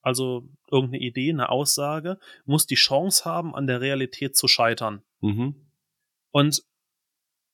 [0.00, 5.02] also irgendeine Idee, eine Aussage, muss die Chance haben, an der Realität zu scheitern.
[5.20, 5.54] Mhm.
[6.30, 6.64] Und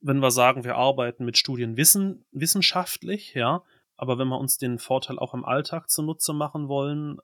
[0.01, 3.63] wenn wir sagen, wir arbeiten mit Studien wissen, wissenschaftlich, ja,
[3.97, 7.19] aber wenn wir uns den Vorteil auch im Alltag zunutze machen wollen,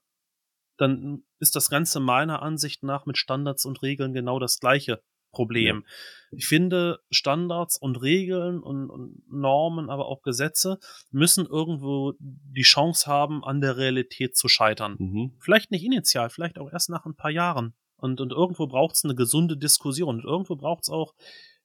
[0.76, 5.02] dann ist das Ganze meiner Ansicht nach mit Standards und Regeln genau das gleiche
[5.36, 5.84] Problem.
[6.30, 10.78] Ich finde, Standards und Regeln und, und Normen, aber auch Gesetze
[11.10, 14.96] müssen irgendwo die Chance haben, an der Realität zu scheitern.
[14.98, 15.36] Mhm.
[15.38, 17.74] Vielleicht nicht initial, vielleicht auch erst nach ein paar Jahren.
[17.96, 20.16] Und, und irgendwo braucht es eine gesunde Diskussion.
[20.16, 21.14] Und irgendwo braucht es auch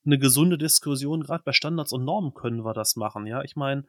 [0.05, 1.23] eine gesunde Diskussion.
[1.23, 3.25] Gerade bei Standards und Normen können wir das machen.
[3.25, 3.85] Ja, ich meine,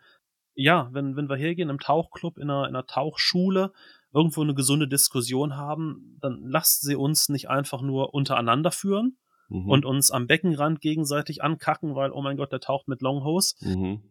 [0.54, 3.72] ja, wenn, wenn wir hergehen im Tauchclub, in einer, in einer Tauchschule,
[4.14, 9.16] irgendwo eine gesunde Diskussion haben, dann lasst sie uns nicht einfach nur untereinander führen
[9.52, 9.68] Mhm.
[9.70, 14.02] und uns am Beckenrand gegenseitig ankacken, weil, oh mein Gott, der taucht mit Longhose Mhm.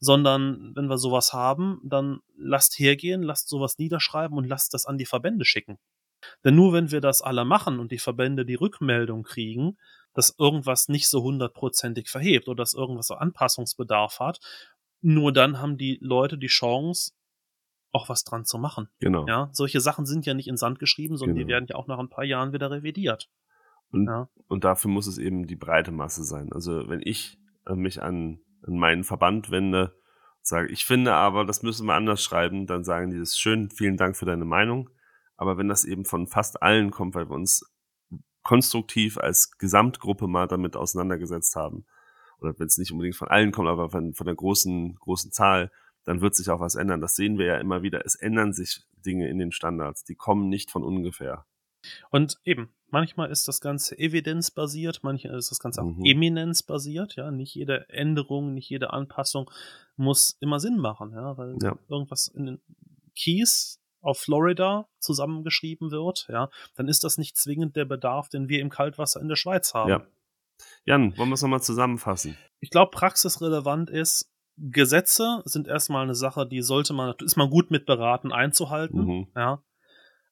[0.00, 4.98] sondern wenn wir sowas haben, dann lasst hergehen, lasst sowas niederschreiben und lasst das an
[4.98, 5.78] die Verbände schicken.
[6.44, 9.76] Denn nur wenn wir das alle machen und die Verbände die Rückmeldung kriegen,
[10.12, 14.40] dass irgendwas nicht so hundertprozentig verhebt oder dass irgendwas so Anpassungsbedarf hat,
[15.00, 17.12] nur dann haben die Leute die Chance,
[17.92, 18.88] auch was dran zu machen.
[19.00, 19.26] Genau.
[19.26, 21.52] Ja, solche Sachen sind ja nicht in Sand geschrieben, sondern die Genau.
[21.54, 23.28] werden ja auch nach ein paar Jahren wieder revidiert.
[23.92, 24.28] Und, Ja.
[24.48, 26.52] und dafür muss es eben die breite Masse sein.
[26.52, 29.96] Also wenn ich äh, mich an, an meinen Verband wende,
[30.40, 33.70] sage, ich finde aber, das müssen wir anders schreiben, dann sagen die, das ist schön,
[33.70, 34.90] vielen Dank für deine Meinung.
[35.36, 37.64] Aber wenn das eben von fast allen kommt, weil wir uns
[38.42, 41.86] konstruktiv als Gesamtgruppe mal damit auseinandergesetzt haben,
[42.40, 45.70] oder wenn es nicht unbedingt von allen kommt, aber von, von der großen, großen Zahl,
[46.04, 47.00] dann wird sich auch was ändern.
[47.00, 48.04] Das sehen wir ja immer wieder.
[48.04, 50.02] Es ändern sich Dinge in den Standards.
[50.02, 51.46] Die kommen nicht von ungefähr.
[52.10, 56.04] Und eben, manchmal ist das Ganze evidenzbasiert, manchmal ist das Ganze auch Mhm.
[56.04, 57.30] eminenzbasiert, ja.
[57.30, 59.50] Nicht jede Änderung, nicht jede Anpassung
[59.96, 61.76] muss immer Sinn machen, ja, weil Ja.
[61.88, 62.60] irgendwas in den
[63.16, 68.60] Keys auf Florida zusammengeschrieben wird, ja, dann ist das nicht zwingend der Bedarf, den wir
[68.60, 69.90] im Kaltwasser in der Schweiz haben.
[69.90, 70.06] Ja.
[70.84, 72.36] Jan, wollen wir es nochmal zusammenfassen?
[72.60, 74.28] Ich glaube, praxisrelevant ist,
[74.58, 79.04] Gesetze sind erstmal eine Sache, die sollte man, ist man gut mit beraten einzuhalten.
[79.04, 79.26] Mhm.
[79.34, 79.62] Ja.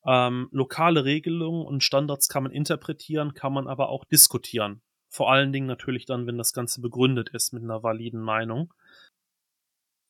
[0.06, 4.80] Ähm, lokale Regelungen und Standards kann man interpretieren, kann man aber auch diskutieren.
[5.10, 8.72] Vor allen Dingen natürlich dann, wenn das Ganze begründet ist mit einer validen Meinung.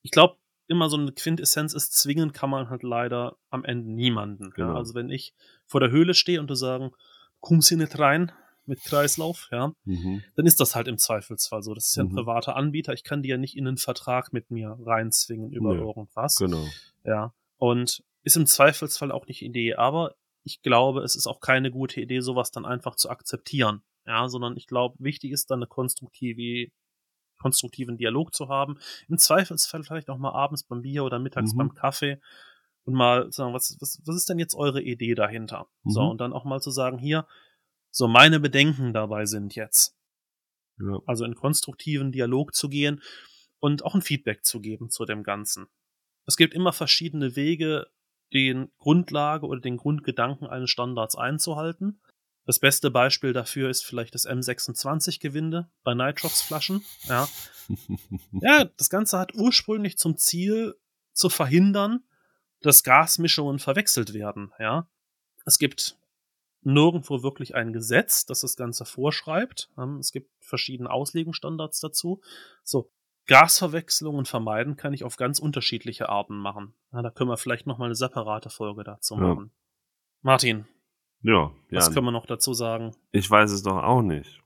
[0.02, 0.36] Ich glaube,
[0.68, 4.50] immer so eine Quintessenz ist, zwingen kann man halt leider am Ende niemanden.
[4.50, 4.68] Genau.
[4.68, 4.74] Ja?
[4.76, 5.34] Also wenn ich
[5.66, 6.92] vor der Höhle stehe und du sagen,
[7.40, 8.30] kommst hier nicht rein
[8.66, 10.22] mit Kreislauf, ja, Mhm.
[10.36, 11.74] dann ist das halt im Zweifelsfall so.
[11.74, 12.14] Das ist ja ein Mhm.
[12.14, 12.92] privater Anbieter.
[12.92, 15.80] Ich kann die ja nicht in einen Vertrag mit mir reinzwingen über Nö.
[15.80, 16.36] irgendwas.
[16.36, 16.64] Genau.
[17.04, 17.34] Ja.
[17.56, 19.74] Und ist im Zweifelsfall auch nicht Idee.
[19.74, 23.82] Aber ich glaube, es ist auch keine gute Idee, sowas dann einfach zu akzeptieren.
[24.06, 26.70] Ja, sondern ich glaube, wichtig ist dann eine konstruktive,
[27.38, 28.78] konstruktiven Dialog zu haben.
[29.08, 31.58] Im Zweifelsfall vielleicht auch mal abends beim Bier oder mittags Mhm.
[31.58, 32.20] beim Kaffee
[32.84, 35.68] und mal sagen, was, was, was ist denn jetzt eure Idee dahinter?
[35.84, 36.08] So, Mhm.
[36.10, 37.26] und dann auch mal zu sagen, hier,
[37.90, 39.96] so meine Bedenken dabei sind jetzt.
[40.78, 40.98] Ja.
[41.06, 43.02] Also in konstruktiven Dialog zu gehen
[43.58, 45.66] und auch ein Feedback zu geben zu dem Ganzen.
[46.26, 47.86] Es gibt immer verschiedene Wege,
[48.32, 52.00] den Grundlage oder den Grundgedanken eines Standards einzuhalten.
[52.46, 56.84] Das beste Beispiel dafür ist vielleicht das M26-Gewinde bei Nitrox-Flaschen.
[57.04, 57.28] Ja.
[58.40, 60.74] ja, das Ganze hat ursprünglich zum Ziel,
[61.12, 62.04] zu verhindern,
[62.60, 64.52] dass Gasmischungen verwechselt werden.
[64.58, 64.88] Ja.
[65.44, 65.98] Es gibt
[66.62, 69.70] nirgendwo wirklich ein Gesetz, das das Ganze vorschreibt.
[69.78, 72.20] Ähm, Es gibt verschiedene Auslegungsstandards dazu.
[72.64, 72.90] So,
[73.30, 76.74] Gasverwechslungen vermeiden kann ich auf ganz unterschiedliche Arten machen.
[76.92, 79.20] Ja, da können wir vielleicht noch mal eine separate Folge dazu Ja.
[79.20, 79.50] machen.
[80.22, 80.66] Martin,
[81.22, 81.92] Ja, was ja.
[81.94, 82.94] können wir noch dazu sagen?
[83.12, 84.42] Ich weiß es doch auch nicht.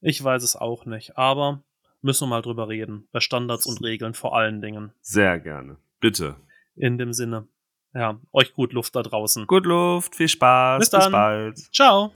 [0.00, 1.62] Ich weiß es auch nicht, aber
[2.00, 3.06] müssen wir mal drüber reden.
[3.12, 4.92] Bei Standards und Regeln vor allen Dingen.
[5.00, 5.76] Sehr gerne.
[6.00, 6.36] Bitte.
[6.74, 7.46] In dem Sinne.
[7.94, 9.46] Ja, euch gut Luft da draußen.
[9.46, 10.80] Gut Luft, viel Spaß.
[10.80, 11.12] Bis dann.
[11.12, 11.58] bald.
[11.72, 12.12] Ciao.